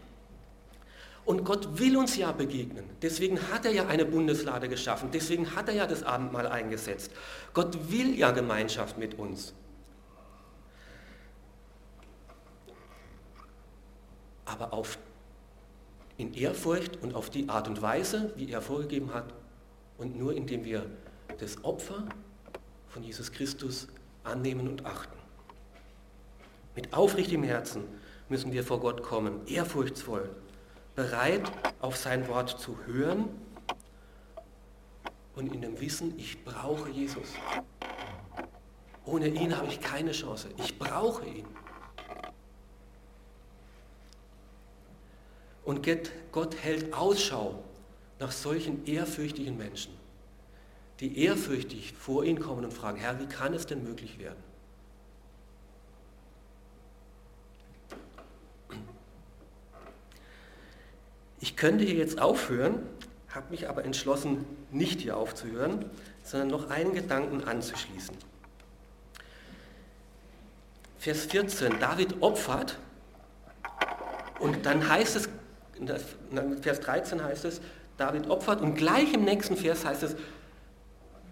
Und 1.23 1.45
Gott 1.45 1.79
will 1.79 1.95
uns 1.95 2.17
ja 2.17 2.33
begegnen. 2.33 2.83
Deswegen 3.01 3.39
hat 3.49 3.63
er 3.63 3.71
ja 3.71 3.87
eine 3.87 4.03
Bundeslade 4.03 4.67
geschaffen. 4.67 5.09
Deswegen 5.13 5.55
hat 5.55 5.69
er 5.69 5.75
ja 5.75 5.87
das 5.87 6.03
Abendmahl 6.03 6.47
eingesetzt. 6.47 7.11
Gott 7.53 7.91
will 7.91 8.17
ja 8.17 8.31
Gemeinschaft 8.31 8.97
mit 8.97 9.17
uns. 9.17 9.53
Aber 14.49 14.73
auf, 14.73 14.97
in 16.17 16.33
Ehrfurcht 16.33 16.97
und 17.01 17.13
auf 17.13 17.29
die 17.29 17.47
Art 17.49 17.67
und 17.67 17.81
Weise, 17.81 18.33
wie 18.35 18.51
er 18.51 18.61
vorgegeben 18.61 19.13
hat, 19.13 19.33
und 19.97 20.17
nur 20.17 20.35
indem 20.35 20.65
wir 20.65 20.85
das 21.39 21.63
Opfer 21.63 22.05
von 22.87 23.03
Jesus 23.03 23.31
Christus 23.31 23.87
annehmen 24.23 24.67
und 24.67 24.85
achten. 24.85 25.17
Mit 26.75 26.93
aufrichtigem 26.93 27.43
Herzen 27.43 27.83
müssen 28.29 28.51
wir 28.51 28.63
vor 28.63 28.79
Gott 28.79 29.03
kommen, 29.03 29.45
ehrfurchtsvoll 29.47 30.29
bereit, 30.95 31.49
auf 31.79 31.95
sein 31.95 32.27
Wort 32.27 32.59
zu 32.59 32.77
hören 32.85 33.29
und 35.35 35.53
in 35.53 35.61
dem 35.61 35.79
Wissen, 35.79 36.17
ich 36.17 36.43
brauche 36.43 36.89
Jesus. 36.89 37.29
Ohne 39.05 39.29
ihn 39.29 39.55
habe 39.55 39.67
ich 39.67 39.79
keine 39.79 40.11
Chance. 40.11 40.49
Ich 40.57 40.77
brauche 40.77 41.25
ihn. 41.25 41.45
Und 45.63 45.87
Gott 46.31 46.55
hält 46.61 46.93
Ausschau 46.93 47.63
nach 48.19 48.31
solchen 48.31 48.85
ehrfürchtigen 48.85 49.57
Menschen, 49.57 49.93
die 50.99 51.23
ehrfürchtig 51.23 51.93
vor 51.93 52.23
ihn 52.23 52.39
kommen 52.39 52.65
und 52.65 52.73
fragen, 52.73 52.97
Herr, 52.97 53.19
wie 53.19 53.27
kann 53.27 53.53
es 53.53 53.65
denn 53.65 53.83
möglich 53.83 54.19
werden? 54.19 54.43
Ich 61.41 61.55
könnte 61.55 61.85
hier 61.85 61.95
jetzt 61.95 62.19
aufhören, 62.19 62.83
habe 63.29 63.51
mich 63.51 63.69
aber 63.69 63.85
entschlossen, 63.85 64.45
nicht 64.71 65.01
hier 65.01 65.15
aufzuhören, 65.15 65.85
sondern 66.23 66.49
noch 66.49 66.69
einen 66.69 66.93
Gedanken 66.93 67.43
anzuschließen. 67.43 68.15
Vers 70.97 71.25
14, 71.25 71.79
David 71.79 72.21
opfert 72.21 72.77
und 74.39 74.65
dann 74.65 74.89
heißt 74.89 75.15
es, 75.15 75.29
Vers 76.61 76.79
13 76.81 77.23
heißt 77.23 77.45
es, 77.45 77.61
David 77.97 78.29
opfert 78.29 78.61
und 78.61 78.75
gleich 78.75 79.13
im 79.13 79.23
nächsten 79.23 79.57
Vers 79.57 79.85
heißt 79.85 80.03
es, 80.03 80.15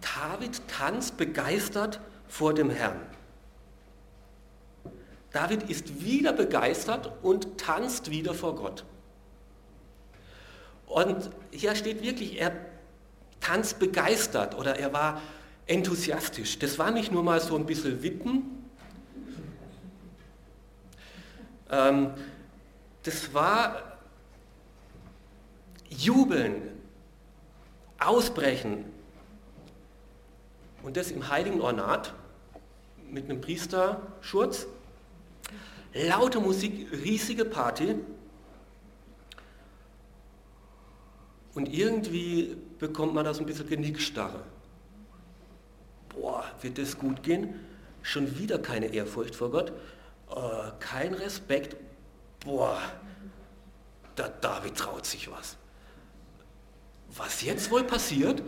David 0.02 0.62
tanzt 0.68 1.18
begeistert 1.18 2.00
vor 2.28 2.54
dem 2.54 2.70
Herrn. 2.70 3.00
David 5.32 5.70
ist 5.70 6.04
wieder 6.04 6.34
begeistert 6.34 7.12
und 7.22 7.58
tanzt 7.58 8.10
wieder 8.12 8.34
vor 8.34 8.56
Gott. 8.56 8.86
Und 10.88 11.30
hier 11.52 11.76
steht 11.76 12.02
wirklich, 12.02 12.40
er 12.40 12.54
tanzt 13.40 13.80
begeistert 13.80 14.58
oder 14.58 14.78
er 14.78 14.94
war 14.94 15.22
enthusiastisch. 15.68 16.60
Das 16.60 16.80
war 16.80 16.92
nicht 16.92 17.12
nur 17.12 17.24
mal 17.24 17.40
so 17.42 17.56
ein 17.56 17.66
bisschen 17.66 18.02
Wippen. 18.02 18.70
Ähm, 21.70 22.12
das 23.04 23.34
war 23.34 23.97
Jubeln, 25.90 26.62
Ausbrechen. 28.00 28.86
Und 30.84 30.98
das 30.98 31.12
im 31.12 31.30
heiligen 31.30 31.62
Ornat 31.62 32.14
mit 33.10 33.26
einem 33.26 33.42
Priesterschurz. 33.42 34.68
Laute 35.94 36.40
Musik, 36.40 36.92
riesige 36.92 37.46
Party. 37.46 37.96
Und 41.54 41.74
irgendwie 41.74 42.56
bekommt 42.78 43.16
man 43.16 43.26
da 43.26 43.34
so 43.34 43.40
ein 43.42 43.48
bisschen 43.48 43.68
Genickstarre. 43.68 44.44
Boah, 46.10 46.44
wird 46.62 46.78
das 46.78 46.98
gut 46.98 47.24
gehen? 47.24 47.60
Schon 48.04 48.38
wieder 48.38 48.60
keine 48.60 48.94
Ehrfurcht 48.94 49.36
vor 49.36 49.52
Gott, 49.52 49.74
äh, 50.30 50.72
kein 50.80 51.14
Respekt. 51.14 51.76
Boah, 52.46 52.80
der 54.18 54.30
David 54.30 54.76
traut 54.76 55.06
sich 55.06 55.32
was. 55.32 55.58
Was 57.18 57.42
jetzt 57.42 57.72
wohl 57.72 57.84
passiert? 57.84 58.44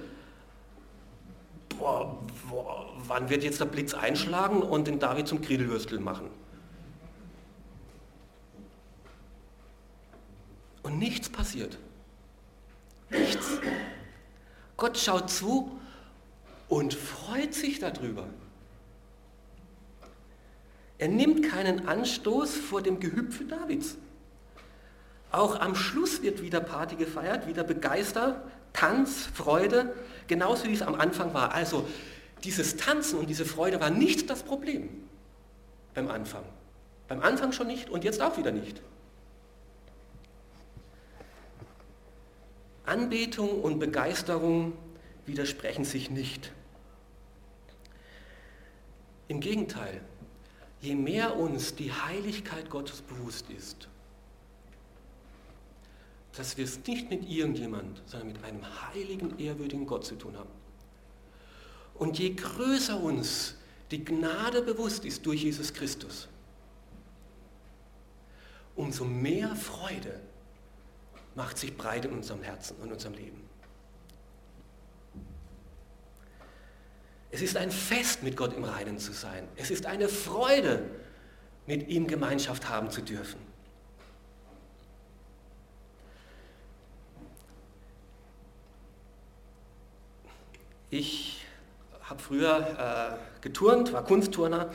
Boah, 1.78 2.18
boah, 2.50 2.94
wann 3.08 3.30
wird 3.30 3.44
jetzt 3.44 3.60
der 3.60 3.66
Blitz 3.66 3.94
einschlagen 3.94 4.62
und 4.62 4.88
den 4.88 5.00
David 5.00 5.28
zum 5.28 5.42
Grillwürstel 5.42 6.00
machen? 6.00 6.30
Und 10.84 11.00
nichts 11.00 11.30
passiert. 11.30 11.78
Nichts. 13.10 13.60
Gott 14.78 14.98
schaut 14.98 15.30
zu 15.30 15.80
und 16.68 16.94
freut 16.94 17.54
sich 17.54 17.80
darüber. 17.80 18.28
Er 21.00 21.08
nimmt 21.08 21.50
keinen 21.50 21.88
Anstoß 21.88 22.56
vor 22.56 22.82
dem 22.82 23.00
Gehüpfe 23.00 23.46
Davids. 23.46 23.98
Auch 25.32 25.60
am 25.60 25.76
Schluss 25.76 26.22
wird 26.22 26.42
wieder 26.42 26.60
Party 26.60 26.96
gefeiert, 26.96 27.48
wieder 27.48 27.64
begeistert, 27.64 28.42
Tanz, 28.74 29.28
Freude, 29.34 29.94
genauso 30.28 30.66
wie 30.66 30.74
es 30.74 30.82
am 30.82 30.96
Anfang 30.96 31.34
war. 31.34 31.54
Also 31.54 31.88
dieses 32.44 32.78
Tanzen 32.78 33.20
und 33.20 33.30
diese 33.30 33.46
Freude 33.46 33.80
war 33.80 33.90
nicht 33.90 34.30
das 34.30 34.44
Problem 34.44 34.90
beim 35.94 36.10
Anfang. 36.10 36.44
Beim 37.08 37.22
Anfang 37.22 37.52
schon 37.52 37.68
nicht 37.68 37.90
und 37.90 38.04
jetzt 38.04 38.22
auch 38.22 38.38
wieder 38.38 38.52
nicht. 38.52 38.82
Anbetung 42.86 43.62
und 43.62 43.80
Begeisterung 43.80 44.74
widersprechen 45.26 45.86
sich 45.86 46.10
nicht. 46.10 46.52
Im 49.28 49.42
Gegenteil, 49.42 50.02
je 50.82 50.96
mehr 50.96 51.36
uns 51.36 51.76
die 51.76 51.92
Heiligkeit 51.92 52.70
Gottes 52.70 53.02
bewusst 53.02 53.46
ist, 53.52 53.89
dass 56.36 56.58
wir 56.58 56.66
es 56.66 56.86
nicht 56.86 57.10
mit 57.10 57.28
irgendjemand, 57.28 58.02
sondern 58.06 58.28
mit 58.30 58.44
einem 58.44 58.62
heiligen, 58.92 59.38
ehrwürdigen 59.40 59.86
Gott 59.86 60.06
zu 60.06 60.16
tun 60.16 60.38
haben. 60.38 60.50
Und 61.96 62.18
je 62.18 62.34
größer 62.34 63.00
uns 63.00 63.56
die 63.92 64.06
Gnade 64.06 64.62
bewusst 64.62 65.06
ist 65.06 65.26
durch 65.26 65.44
Jesus 65.44 65.74
Christus, 65.74 66.28
umso 68.76 69.04
mehr 69.04 69.56
Freude 69.56 70.20
macht 71.36 71.58
sich 71.58 71.76
breit 71.76 72.06
in 72.06 72.12
unserem 72.12 72.44
Herzen 72.44 72.78
und 72.78 72.92
unserem 72.92 73.16
Leben. 73.16 73.50
Es 77.32 77.42
ist 77.42 77.58
ein 77.58 77.72
Fest, 77.72 78.24
mit 78.24 78.36
Gott 78.36 78.56
im 78.56 78.64
Reinen 78.64 78.98
zu 78.98 79.14
sein. 79.14 79.48
Es 79.56 79.70
ist 79.70 79.86
eine 79.86 80.10
Freude, 80.10 80.84
mit 81.68 81.88
ihm 81.88 82.08
Gemeinschaft 82.08 82.68
haben 82.68 82.90
zu 82.90 83.02
dürfen. 83.02 83.40
Ich 90.92 91.46
habe 92.02 92.20
früher 92.20 93.20
äh, 93.20 93.42
geturnt, 93.44 93.94
war 93.94 94.04
Kunstturner 94.04 94.74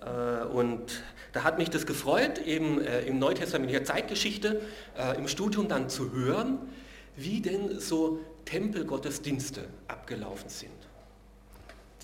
äh, 0.00 0.44
und 0.44 1.02
da 1.32 1.42
hat 1.42 1.58
mich 1.58 1.68
das 1.68 1.84
gefreut, 1.84 2.38
eben 2.38 2.80
äh, 2.80 3.02
im 3.02 3.18
neutestamentlichen 3.18 3.84
Zeitgeschichte 3.84 4.60
äh, 4.96 5.18
im 5.18 5.26
Studium 5.26 5.66
dann 5.66 5.88
zu 5.88 6.12
hören, 6.12 6.58
wie 7.16 7.40
denn 7.40 7.80
so 7.80 8.20
Tempelgottesdienste 8.44 9.64
abgelaufen 9.88 10.48
sind. 10.48 10.70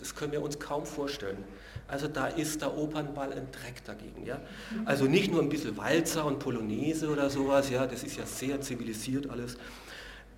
Das 0.00 0.16
können 0.16 0.32
wir 0.32 0.42
uns 0.42 0.58
kaum 0.58 0.84
vorstellen. 0.84 1.38
Also 1.86 2.08
da 2.08 2.26
ist 2.26 2.60
der 2.60 2.76
Opernball 2.76 3.32
ein 3.32 3.46
Dreck 3.52 3.84
dagegen. 3.84 4.26
Ja? 4.26 4.40
Also 4.84 5.04
nicht 5.04 5.30
nur 5.30 5.40
ein 5.40 5.48
bisschen 5.48 5.76
Walzer 5.76 6.24
und 6.24 6.40
Polonaise 6.40 7.08
oder 7.08 7.30
sowas, 7.30 7.70
ja, 7.70 7.86
das 7.86 8.02
ist 8.02 8.16
ja 8.16 8.26
sehr 8.26 8.60
zivilisiert 8.60 9.30
alles. 9.30 9.56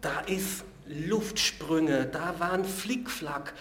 Da 0.07 0.21
ist 0.21 0.63
Luftsprünge, 0.87 2.07
da 2.07 2.39
waren 2.39 2.65
Flickflack, 2.65 3.55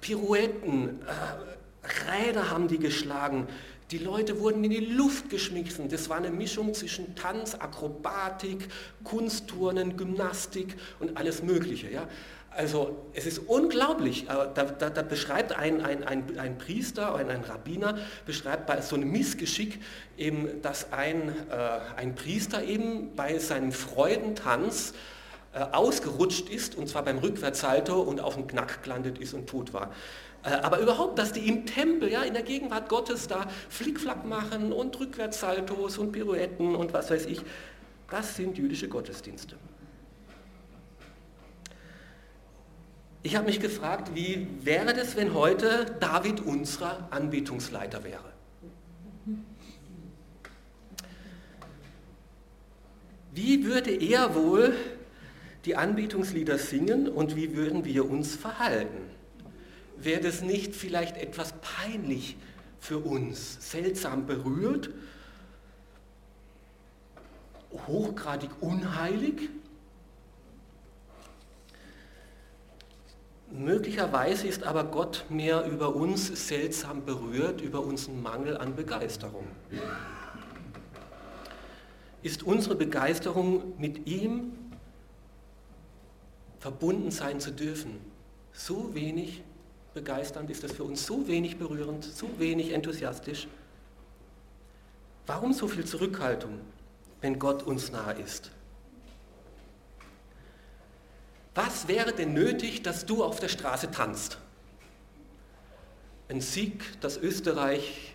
Pirouetten, 0.00 1.00
äh, 1.02 2.26
Räder 2.28 2.48
haben 2.48 2.68
die 2.68 2.78
geschlagen, 2.78 3.48
die 3.90 3.98
Leute 3.98 4.38
wurden 4.38 4.62
in 4.62 4.70
die 4.70 4.76
Luft 4.76 5.30
geschmissen. 5.30 5.88
Das 5.88 6.08
war 6.08 6.18
eine 6.18 6.30
Mischung 6.30 6.74
zwischen 6.74 7.16
Tanz, 7.16 7.56
Akrobatik, 7.56 8.68
Kunstturnen, 9.02 9.96
Gymnastik 9.96 10.76
und 11.00 11.16
alles 11.16 11.42
Mögliche. 11.42 11.90
Ja? 11.90 12.06
Also 12.50 13.08
es 13.14 13.26
ist 13.26 13.40
unglaublich. 13.40 14.26
Da, 14.28 14.46
da, 14.46 14.90
da 14.90 15.02
beschreibt 15.02 15.58
ein, 15.58 15.80
ein, 15.80 16.04
ein, 16.04 16.38
ein, 16.38 16.56
Priester, 16.56 17.16
ein, 17.16 17.30
ein 17.30 17.42
Rabbiner, 17.42 17.98
beschreibt 18.26 18.68
bei 18.68 18.80
so 18.80 18.94
einem 18.94 19.10
Missgeschick 19.10 19.80
eben, 20.16 20.62
dass 20.62 20.92
ein, 20.92 21.30
äh, 21.50 21.80
ein 21.96 22.14
Priester 22.14 22.62
eben 22.62 23.16
bei 23.16 23.40
seinem 23.40 23.72
Freudentanz 23.72 24.92
äh, 24.92 24.94
ausgerutscht 25.58 26.48
ist, 26.48 26.76
und 26.76 26.88
zwar 26.88 27.02
beim 27.02 27.18
Rückwärtssalto 27.18 28.00
und 28.00 28.20
auf 28.20 28.34
dem 28.34 28.46
Knack 28.46 28.82
gelandet 28.82 29.18
ist 29.18 29.34
und 29.34 29.48
tot 29.48 29.72
war. 29.72 29.90
Äh, 30.42 30.50
aber 30.50 30.78
überhaupt, 30.78 31.18
dass 31.18 31.32
die 31.32 31.48
im 31.48 31.66
Tempel, 31.66 32.10
ja, 32.10 32.22
in 32.22 32.34
der 32.34 32.42
Gegenwart 32.42 32.88
Gottes 32.88 33.28
da 33.28 33.46
Flickflack 33.68 34.24
machen 34.24 34.72
und 34.72 34.98
Rückwärtssaltos 34.98 35.98
und 35.98 36.12
Pirouetten 36.12 36.74
und 36.74 36.92
was 36.92 37.10
weiß 37.10 37.26
ich, 37.26 37.42
das 38.10 38.36
sind 38.36 38.56
jüdische 38.56 38.88
Gottesdienste. 38.88 39.56
Ich 43.22 43.36
habe 43.36 43.46
mich 43.46 43.60
gefragt, 43.60 44.12
wie 44.14 44.48
wäre 44.62 44.94
das, 44.94 45.14
wenn 45.14 45.34
heute 45.34 45.84
David 46.00 46.40
unser 46.40 47.08
Anbetungsleiter 47.10 48.02
wäre? 48.02 48.24
Wie 53.32 53.64
würde 53.64 53.90
er 53.90 54.34
wohl 54.34 54.74
die 55.64 55.76
Anbetungslieder 55.76 56.58
singen 56.58 57.08
und 57.08 57.36
wie 57.36 57.54
würden 57.54 57.84
wir 57.84 58.08
uns 58.08 58.34
verhalten? 58.34 59.10
Wäre 59.96 60.20
das 60.20 60.40
nicht 60.40 60.74
vielleicht 60.74 61.18
etwas 61.18 61.52
peinlich 61.60 62.36
für 62.78 62.98
uns, 62.98 63.70
seltsam 63.70 64.26
berührt, 64.26 64.90
hochgradig 67.86 68.50
unheilig? 68.60 69.50
Möglicherweise 73.50 74.46
ist 74.46 74.62
aber 74.62 74.84
Gott 74.84 75.26
mehr 75.28 75.66
über 75.66 75.94
uns 75.94 76.48
seltsam 76.48 77.04
berührt, 77.04 77.60
über 77.60 77.80
unseren 77.80 78.22
Mangel 78.22 78.56
an 78.56 78.76
Begeisterung. 78.76 79.44
Ist 82.22 82.44
unsere 82.44 82.76
Begeisterung 82.76 83.78
mit 83.78 84.06
ihm 84.06 84.52
verbunden 86.60 87.10
sein 87.10 87.40
zu 87.40 87.50
dürfen, 87.50 87.98
so 88.52 88.94
wenig 88.94 89.42
begeisternd 89.94 90.50
ist 90.50 90.62
das 90.62 90.72
für 90.72 90.84
uns, 90.84 91.04
so 91.04 91.26
wenig 91.26 91.58
berührend, 91.58 92.04
so 92.04 92.28
wenig 92.38 92.72
enthusiastisch. 92.72 93.48
Warum 95.26 95.52
so 95.52 95.66
viel 95.66 95.84
Zurückhaltung, 95.84 96.60
wenn 97.20 97.38
Gott 97.38 97.62
uns 97.62 97.90
nahe 97.90 98.14
ist? 98.14 98.50
Was 101.54 101.88
wäre 101.88 102.12
denn 102.12 102.34
nötig, 102.34 102.82
dass 102.82 103.06
du 103.06 103.24
auf 103.24 103.40
der 103.40 103.48
Straße 103.48 103.90
tanzt? 103.90 104.38
Ein 106.28 106.40
Sieg, 106.40 107.00
dass 107.00 107.16
Österreich 107.16 108.14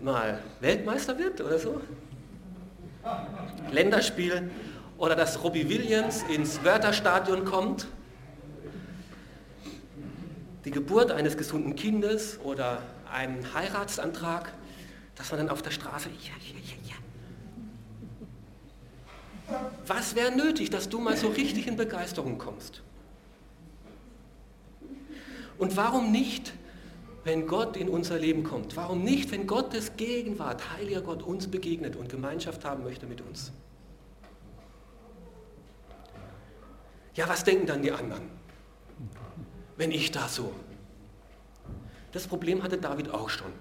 mal 0.00 0.42
Weltmeister 0.60 1.18
wird 1.18 1.40
oder 1.40 1.58
so? 1.58 1.80
Länderspiel 3.70 4.50
oder 5.00 5.16
dass 5.16 5.42
Robbie 5.42 5.68
Williams 5.68 6.22
ins 6.24 6.62
Wörterstadion 6.62 7.46
kommt, 7.46 7.88
die 10.66 10.70
Geburt 10.70 11.10
eines 11.10 11.38
gesunden 11.38 11.74
Kindes 11.74 12.38
oder 12.44 12.82
einen 13.10 13.54
Heiratsantrag, 13.54 14.52
dass 15.14 15.30
man 15.30 15.40
dann 15.40 15.48
auf 15.48 15.62
der 15.62 15.70
Straße, 15.70 16.10
ja, 16.10 16.34
ja, 16.52 16.54
ja, 16.68 16.76
ja. 19.48 19.70
Was 19.86 20.14
wäre 20.14 20.32
nötig, 20.32 20.68
dass 20.68 20.90
du 20.90 21.00
mal 21.00 21.16
so 21.16 21.28
richtig 21.28 21.66
in 21.66 21.78
Begeisterung 21.78 22.36
kommst? 22.36 22.82
Und 25.56 25.78
warum 25.78 26.12
nicht, 26.12 26.52
wenn 27.24 27.46
Gott 27.46 27.78
in 27.78 27.88
unser 27.88 28.18
Leben 28.18 28.44
kommt? 28.44 28.76
Warum 28.76 29.02
nicht, 29.02 29.32
wenn 29.32 29.46
Gottes 29.46 29.96
Gegenwart, 29.96 30.76
heiliger 30.76 31.00
Gott, 31.00 31.22
uns 31.22 31.48
begegnet 31.48 31.96
und 31.96 32.10
Gemeinschaft 32.10 32.66
haben 32.66 32.84
möchte 32.84 33.06
mit 33.06 33.22
uns? 33.22 33.50
Ja, 37.20 37.28
was 37.28 37.44
denken 37.44 37.66
dann 37.66 37.82
die 37.82 37.92
anderen, 37.92 38.22
wenn 39.76 39.90
ich 39.90 40.10
da 40.10 40.26
so? 40.26 40.54
Das 42.12 42.26
Problem 42.26 42.62
hatte 42.62 42.78
David 42.78 43.10
auch 43.10 43.28
schon. 43.28 43.52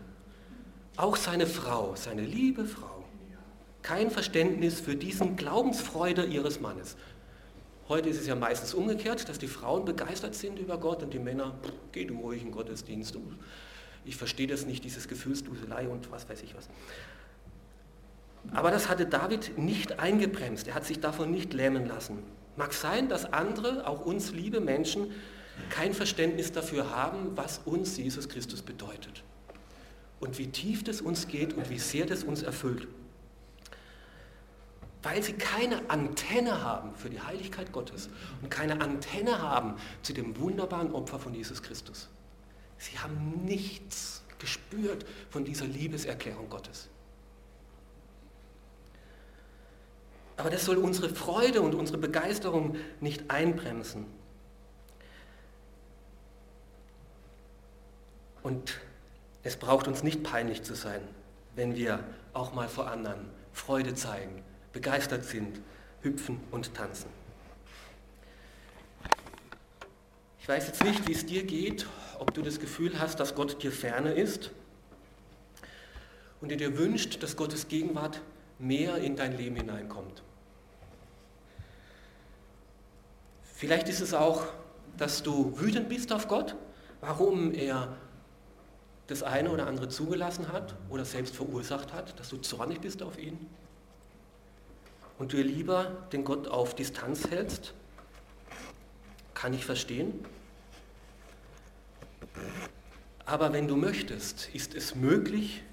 Auch 0.96 1.18
seine 1.18 1.46
Frau, 1.46 1.94
seine 1.98 2.22
liebe 2.22 2.64
Frau, 2.64 3.04
kein 3.82 4.12
Verständnis 4.12 4.80
für 4.80 4.96
diesen 4.96 5.36
Glaubensfreude 5.36 6.24
ihres 6.24 6.62
Mannes. 6.62 6.96
Heute 7.90 8.08
ist 8.08 8.22
es 8.22 8.28
ja 8.28 8.36
meistens 8.36 8.74
umgekehrt, 8.74 9.28
dass 9.28 9.40
die 9.40 9.50
Frauen 9.50 9.84
begeistert 9.84 10.36
sind 10.36 10.58
über 10.58 10.78
Gott 10.78 11.04
und 11.04 11.14
die 11.14 11.20
Männer, 11.20 11.54
pff, 11.62 11.74
geh 11.92 12.06
du 12.06 12.18
ruhig 12.18 12.42
in 12.42 12.52
Gottesdienst. 12.52 13.18
Ich 14.06 14.16
verstehe 14.16 14.48
das 14.48 14.66
nicht, 14.66 14.86
dieses 14.86 15.10
Gefühlsduselei 15.10 15.90
und 15.90 16.10
was 16.14 16.30
weiß 16.30 16.44
ich 16.44 16.56
was. 16.56 16.70
Aber 18.54 18.72
das 18.72 18.88
hatte 18.88 19.06
David 19.06 19.58
nicht 19.58 20.00
eingebremst. 20.00 20.70
Er 20.70 20.76
hat 20.76 20.86
sich 20.86 21.02
davon 21.02 21.30
nicht 21.30 21.54
lähmen 21.54 21.86
lassen. 21.86 22.39
Mag 22.56 22.74
sein, 22.74 23.10
dass 23.10 23.32
andere, 23.32 23.88
auch 23.88 24.06
uns 24.06 24.32
liebe 24.32 24.60
Menschen, 24.60 25.12
kein 25.70 25.94
Verständnis 25.94 26.52
dafür 26.52 26.96
haben, 26.96 27.36
was 27.36 27.60
uns 27.66 27.98
Jesus 27.98 28.30
Christus 28.30 28.62
bedeutet. 28.62 29.24
Und 30.20 30.38
wie 30.38 30.48
tief 30.48 30.84
das 30.84 31.02
uns 31.02 31.28
geht 31.28 31.54
und 31.54 31.70
wie 31.70 31.80
sehr 31.80 32.06
das 32.06 32.24
uns 32.24 32.42
erfüllt. 32.42 32.88
Weil 35.02 35.24
sie 35.24 35.34
keine 35.34 35.90
Antenne 35.90 36.62
haben 36.62 36.94
für 36.96 37.10
die 37.10 37.22
Heiligkeit 37.22 37.72
Gottes 37.72 38.10
und 38.42 38.50
keine 38.50 38.82
Antenne 38.82 39.42
haben 39.42 39.76
zu 40.02 40.12
dem 40.12 40.38
wunderbaren 40.38 40.92
Opfer 40.94 41.20
von 41.20 41.34
Jesus 41.34 41.64
Christus. 41.64 42.10
Sie 42.78 42.98
haben 43.00 43.46
nichts 43.46 44.24
gespürt 44.40 45.06
von 45.30 45.46
dieser 45.46 45.66
Liebeserklärung 45.66 46.50
Gottes. 46.50 46.90
Aber 50.40 50.50
das 50.50 50.64
soll 50.64 50.78
unsere 50.78 51.10
Freude 51.10 51.62
und 51.62 51.76
unsere 51.76 51.98
Begeisterung 51.98 52.78
nicht 53.02 53.30
einbremsen. 53.30 54.06
Und 58.42 58.80
es 59.44 59.58
braucht 59.58 59.90
uns 59.90 60.02
nicht 60.02 60.24
peinlich 60.24 60.64
zu 60.64 60.76
sein, 60.76 61.02
wenn 61.56 61.76
wir 61.76 62.06
auch 62.32 62.54
mal 62.54 62.70
vor 62.70 62.90
anderen 62.90 63.30
Freude 63.52 63.96
zeigen, 63.96 64.42
begeistert 64.72 65.26
sind, 65.26 65.60
hüpfen 66.04 66.40
und 66.52 66.74
tanzen. 66.74 67.10
Ich 70.40 70.48
weiß 70.48 70.68
jetzt 70.68 70.86
nicht, 70.86 71.06
wie 71.06 71.12
es 71.12 71.26
dir 71.26 71.44
geht, 71.44 71.86
ob 72.18 72.34
du 72.34 72.42
das 72.42 72.62
Gefühl 72.62 72.98
hast, 72.98 73.20
dass 73.20 73.36
Gott 73.36 73.62
dir 73.62 73.74
ferne 73.74 74.14
ist 74.14 74.52
und 76.40 76.50
dir 76.50 76.78
wünscht, 76.78 77.22
dass 77.24 77.36
Gottes 77.36 77.68
Gegenwart 77.68 78.22
mehr 78.58 79.00
in 79.00 79.18
dein 79.18 79.36
Leben 79.36 79.58
hineinkommt. 79.58 80.24
Vielleicht 83.60 83.90
ist 83.90 84.00
es 84.00 84.14
auch, 84.14 84.46
dass 84.96 85.22
du 85.22 85.60
wütend 85.60 85.90
bist 85.90 86.14
auf 86.14 86.30
Gott, 86.30 86.56
warum 87.02 87.54
er 87.54 87.98
das 89.08 89.22
eine 89.22 89.52
oder 89.52 89.68
andere 89.68 89.90
zugelassen 89.90 90.54
hat 90.54 90.76
oder 90.88 91.04
selbst 91.04 91.36
verursacht 91.36 91.92
hat, 91.92 92.18
dass 92.18 92.30
du 92.30 92.38
zornig 92.38 92.80
bist 92.80 93.04
auf 93.04 93.20
ihn 93.20 93.38
und 95.18 95.34
du 95.34 95.42
lieber 95.42 96.08
den 96.14 96.24
Gott 96.24 96.48
auf 96.48 96.74
Distanz 96.74 97.30
hältst. 97.30 97.74
Kann 99.34 99.54
ich 99.54 99.66
verstehen. 99.66 100.24
Aber 103.26 103.52
wenn 103.52 103.68
du 103.68 103.76
möchtest, 103.76 104.48
ist 104.56 104.74
es 104.74 104.96
möglich, 104.96 105.64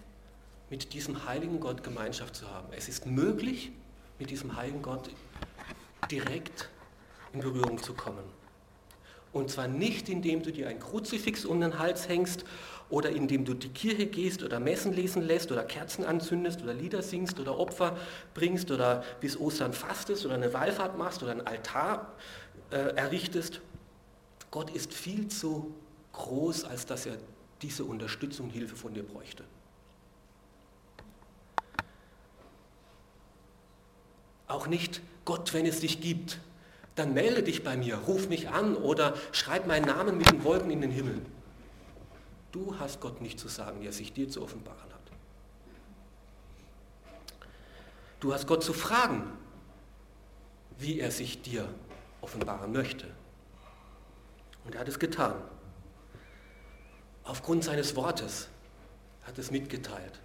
mit 0.70 0.92
diesem 0.92 1.24
heiligen 1.24 1.60
Gott 1.60 1.84
Gemeinschaft 1.84 2.34
zu 2.34 2.50
haben. 2.50 2.66
Es 2.72 2.88
ist 2.88 3.06
möglich, 3.06 3.70
mit 4.18 4.30
diesem 4.30 4.56
heiligen 4.56 4.82
Gott 4.82 5.08
direkt 6.10 6.68
in 7.36 7.42
Berührung 7.42 7.82
zu 7.82 7.94
kommen. 7.94 8.24
Und 9.32 9.50
zwar 9.50 9.68
nicht, 9.68 10.08
indem 10.08 10.42
du 10.42 10.50
dir 10.50 10.68
ein 10.68 10.80
Kruzifix 10.80 11.44
um 11.44 11.60
den 11.60 11.78
Hals 11.78 12.08
hängst 12.08 12.44
oder 12.88 13.10
indem 13.10 13.44
du 13.44 13.52
die 13.52 13.68
Kirche 13.68 14.06
gehst 14.06 14.42
oder 14.42 14.60
Messen 14.60 14.92
lesen 14.92 15.20
lässt 15.22 15.52
oder 15.52 15.62
Kerzen 15.64 16.04
anzündest 16.04 16.62
oder 16.62 16.72
Lieder 16.72 17.02
singst 17.02 17.38
oder 17.38 17.58
Opfer 17.58 17.98
bringst 18.32 18.70
oder 18.70 19.04
bis 19.20 19.38
Ostern 19.38 19.74
fastest 19.74 20.24
oder 20.24 20.36
eine 20.36 20.54
Wallfahrt 20.54 20.96
machst 20.96 21.22
oder 21.22 21.32
einen 21.32 21.46
Altar 21.46 22.14
äh, 22.70 22.76
errichtest. 22.76 23.60
Gott 24.50 24.70
ist 24.70 24.94
viel 24.94 25.28
zu 25.28 25.74
groß, 26.12 26.64
als 26.64 26.86
dass 26.86 27.04
er 27.04 27.18
diese 27.60 27.84
Unterstützung 27.84 28.46
und 28.46 28.52
Hilfe 28.52 28.76
von 28.76 28.94
dir 28.94 29.02
bräuchte. 29.02 29.44
Auch 34.48 34.66
nicht 34.66 35.02
Gott, 35.26 35.52
wenn 35.52 35.66
es 35.66 35.80
dich 35.80 36.00
gibt, 36.00 36.38
dann 36.96 37.12
melde 37.12 37.42
dich 37.42 37.62
bei 37.62 37.76
mir, 37.76 37.96
ruf 37.96 38.28
mich 38.28 38.48
an 38.48 38.74
oder 38.74 39.14
schreib 39.30 39.66
meinen 39.66 39.86
Namen 39.86 40.16
mit 40.18 40.30
den 40.30 40.42
Wolken 40.42 40.70
in 40.70 40.80
den 40.80 40.90
Himmel. 40.90 41.20
Du 42.52 42.78
hast 42.78 43.00
Gott 43.00 43.20
nicht 43.20 43.38
zu 43.38 43.48
sagen, 43.48 43.80
wie 43.82 43.86
er 43.86 43.92
sich 43.92 44.14
dir 44.14 44.28
zu 44.28 44.42
offenbaren 44.42 44.90
hat. 44.92 44.96
Du 48.18 48.32
hast 48.32 48.46
Gott 48.46 48.64
zu 48.64 48.72
fragen, 48.72 49.30
wie 50.78 50.98
er 50.98 51.10
sich 51.10 51.42
dir 51.42 51.68
offenbaren 52.22 52.72
möchte. 52.72 53.06
Und 54.64 54.74
er 54.74 54.80
hat 54.80 54.88
es 54.88 54.98
getan. 54.98 55.34
Aufgrund 57.24 57.62
seines 57.62 57.94
Wortes 57.94 58.48
hat 59.24 59.36
es 59.38 59.50
mitgeteilt. 59.50 60.20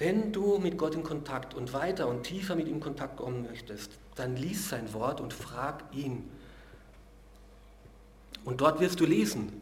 Wenn 0.00 0.32
du 0.32 0.56
mit 0.56 0.78
Gott 0.78 0.94
in 0.94 1.02
Kontakt 1.02 1.52
und 1.52 1.74
weiter 1.74 2.08
und 2.08 2.22
tiefer 2.22 2.56
mit 2.56 2.66
ihm 2.66 2.76
in 2.76 2.80
Kontakt 2.80 3.18
kommen 3.18 3.42
möchtest, 3.42 3.98
dann 4.14 4.34
lies 4.34 4.70
sein 4.70 4.94
Wort 4.94 5.20
und 5.20 5.34
frag 5.34 5.84
ihn. 5.92 6.26
Und 8.46 8.62
dort 8.62 8.80
wirst 8.80 8.98
du 8.98 9.04
lesen, 9.04 9.60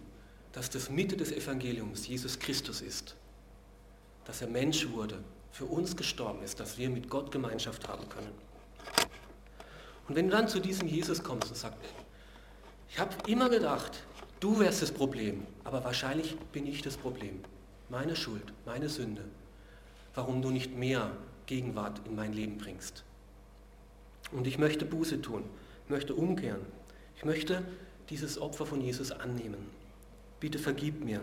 dass 0.53 0.71
das 0.71 0.91
Mitte 0.91 1.17
des 1.17 1.33
Evangeliums 1.33 2.07
Jesus 2.07 2.39
Christus 2.39 2.83
ist, 2.83 3.17
dass 4.27 4.41
er 4.41 4.47
Mensch 4.47 4.89
wurde, 4.91 5.19
für 5.51 5.65
uns 5.65 5.97
gestorben 5.97 6.41
ist, 6.45 6.61
dass 6.61 6.79
wir 6.79 6.89
mit 6.89 7.11
Gott 7.11 7.33
Gemeinschaft 7.33 7.89
haben 7.89 8.09
können. 8.09 8.31
Und 10.07 10.15
wenn 10.15 10.27
du 10.27 10.37
dann 10.37 10.47
zu 10.47 10.61
diesem 10.61 10.87
Jesus 10.87 11.25
kommst 11.25 11.49
und 11.49 11.57
sagst, 11.57 11.81
ich 12.89 13.01
habe 13.01 13.11
immer 13.27 13.49
gedacht, 13.49 14.05
du 14.39 14.61
wärst 14.61 14.83
das 14.83 14.93
Problem, 14.93 15.49
aber 15.65 15.83
wahrscheinlich 15.83 16.39
bin 16.53 16.65
ich 16.69 16.81
das 16.81 16.97
Problem. 16.97 17.41
Meine 17.89 18.15
Schuld, 18.15 18.53
meine 18.65 18.89
Sünde 18.89 19.25
warum 20.15 20.43
du 20.43 20.51
nicht 20.51 20.77
mehr 20.77 21.11
Gegenwart 21.47 22.01
in 22.07 22.15
mein 22.15 22.33
Leben 22.33 22.59
bringst. 22.59 23.05
Und 24.33 24.47
ich 24.47 24.59
möchte 24.59 24.85
Buße 24.85 25.23
tun, 25.23 25.45
möchte 25.89 26.15
umkehren. 26.15 26.61
Ich 27.17 27.25
möchte 27.25 27.65
dieses 28.11 28.39
Opfer 28.39 28.67
von 28.67 28.81
Jesus 28.81 29.11
annehmen. 29.11 29.67
Bitte 30.41 30.59
vergib 30.59 31.03
mir. 31.03 31.21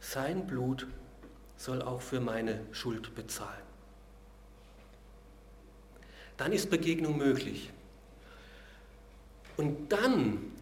Sein 0.00 0.46
Blut 0.46 0.86
soll 1.56 1.80
auch 1.80 2.00
für 2.00 2.20
meine 2.20 2.60
Schuld 2.72 3.14
bezahlen. 3.14 3.62
Dann 6.36 6.52
ist 6.52 6.70
Begegnung 6.70 7.16
möglich. 7.16 7.70
Und 9.56 9.92
dann 9.92 10.52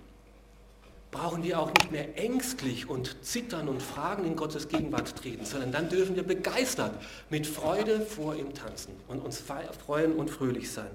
brauchen 1.11 1.43
wir 1.43 1.59
auch 1.59 1.73
nicht 1.75 1.91
mehr 1.91 2.17
ängstlich 2.17 2.89
und 2.89 3.25
zittern 3.25 3.69
und 3.69 3.83
fragen 3.83 4.25
in 4.25 4.37
Gottes 4.37 4.69
Gegenwart 4.69 5.17
treten, 5.17 5.45
sondern 5.45 5.73
dann 5.73 5.89
dürfen 5.89 6.15
wir 6.15 6.23
begeistert 6.23 6.95
mit 7.31 7.47
Freude 7.47 8.01
vor 8.01 8.37
ihm 8.37 8.55
tanzen 8.55 8.95
und 9.09 9.21
uns 9.21 9.43
freuen 9.87 10.13
und 10.15 10.31
fröhlich 10.31 10.71
sein. 10.71 10.91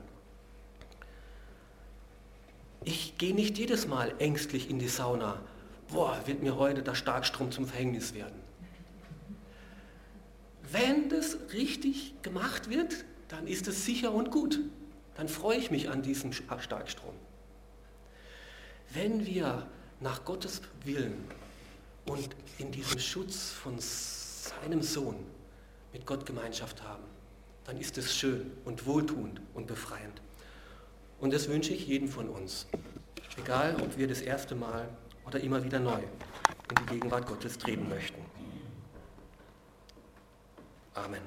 Ich 2.85 3.17
gehe 3.17 3.33
nicht 3.33 3.57
jedes 3.57 3.87
Mal 3.87 4.13
ängstlich 4.19 4.69
in 4.69 4.79
die 4.79 4.87
Sauna. 4.87 5.41
Boah, 5.91 6.21
wird 6.25 6.43
mir 6.43 6.55
heute 6.55 6.81
der 6.81 6.95
Starkstrom 6.95 7.51
zum 7.51 7.67
Verhängnis 7.67 8.13
werden. 8.13 8.39
Wenn 10.71 11.09
das 11.09 11.37
richtig 11.53 12.13
gemacht 12.21 12.69
wird, 12.69 13.05
dann 13.27 13.47
ist 13.47 13.67
es 13.67 13.85
sicher 13.85 14.13
und 14.13 14.31
gut. 14.31 14.59
Dann 15.15 15.27
freue 15.27 15.57
ich 15.57 15.71
mich 15.71 15.89
an 15.89 16.01
diesem 16.01 16.31
Starkstrom. 16.31 17.13
Wenn 18.93 19.25
wir 19.25 19.67
nach 19.99 20.23
Gottes 20.25 20.61
Willen 20.83 21.25
und 22.05 22.29
in 22.57 22.71
diesem 22.71 22.99
Schutz 22.99 23.51
von 23.51 23.77
seinem 23.79 24.81
Sohn 24.81 25.15
mit 25.93 26.05
Gott 26.05 26.25
Gemeinschaft 26.25 26.83
haben, 26.83 27.03
dann 27.63 27.77
ist 27.77 27.97
es 27.97 28.15
schön 28.15 28.51
und 28.65 28.85
wohltuend 28.85 29.41
und 29.53 29.67
befreiend. 29.67 30.21
Und 31.19 31.33
das 31.33 31.47
wünsche 31.47 31.73
ich 31.73 31.87
jedem 31.87 32.07
von 32.07 32.29
uns, 32.29 32.67
egal 33.37 33.75
ob 33.81 33.97
wir 33.97 34.07
das 34.07 34.21
erste 34.21 34.55
Mal 34.55 34.87
oder 35.25 35.39
immer 35.39 35.63
wieder 35.63 35.79
neu 35.79 36.01
in 36.01 36.75
die 36.81 36.85
Gegenwart 36.93 37.27
Gottes 37.27 37.57
treten 37.57 37.89
möchten. 37.89 38.21
Amen. 40.93 41.21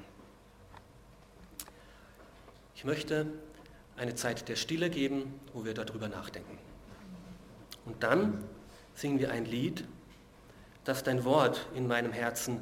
Ich 2.75 2.85
möchte 2.85 3.27
eine 3.97 4.15
Zeit 4.15 4.47
der 4.47 4.55
Stille 4.55 4.89
geben, 4.89 5.39
wo 5.53 5.65
wir 5.65 5.73
darüber 5.73 6.07
nachdenken. 6.07 6.57
Und 7.85 8.01
dann 8.03 8.43
singen 8.99 9.19
wir 9.19 9.31
ein 9.31 9.45
Lied, 9.45 9.85
dass 10.83 11.03
dein 11.03 11.23
Wort 11.23 11.67
in 11.73 11.87
meinem 11.87 12.11
Herzen 12.11 12.61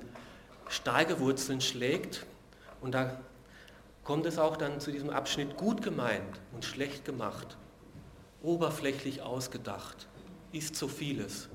starke 0.67 1.19
Wurzeln 1.19 1.61
schlägt. 1.61 2.25
Und 2.79 2.91
da 2.91 3.19
kommt 4.03 4.27
es 4.27 4.37
auch 4.37 4.55
dann 4.55 4.79
zu 4.79 4.91
diesem 4.91 5.09
Abschnitt 5.09 5.57
gut 5.57 5.81
gemeint 5.81 6.39
und 6.53 6.63
schlecht 6.63 7.05
gemacht, 7.05 7.57
oberflächlich 8.43 9.23
ausgedacht, 9.23 10.07
ist 10.51 10.75
so 10.75 10.87
vieles. 10.87 11.49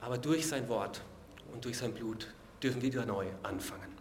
Aber 0.00 0.16
durch 0.16 0.46
sein 0.46 0.68
Wort 0.68 1.02
und 1.52 1.64
durch 1.64 1.78
sein 1.78 1.92
Blut 1.92 2.32
dürfen 2.62 2.80
wir 2.82 2.92
wieder 2.92 3.04
neu 3.04 3.26
anfangen. 3.42 3.97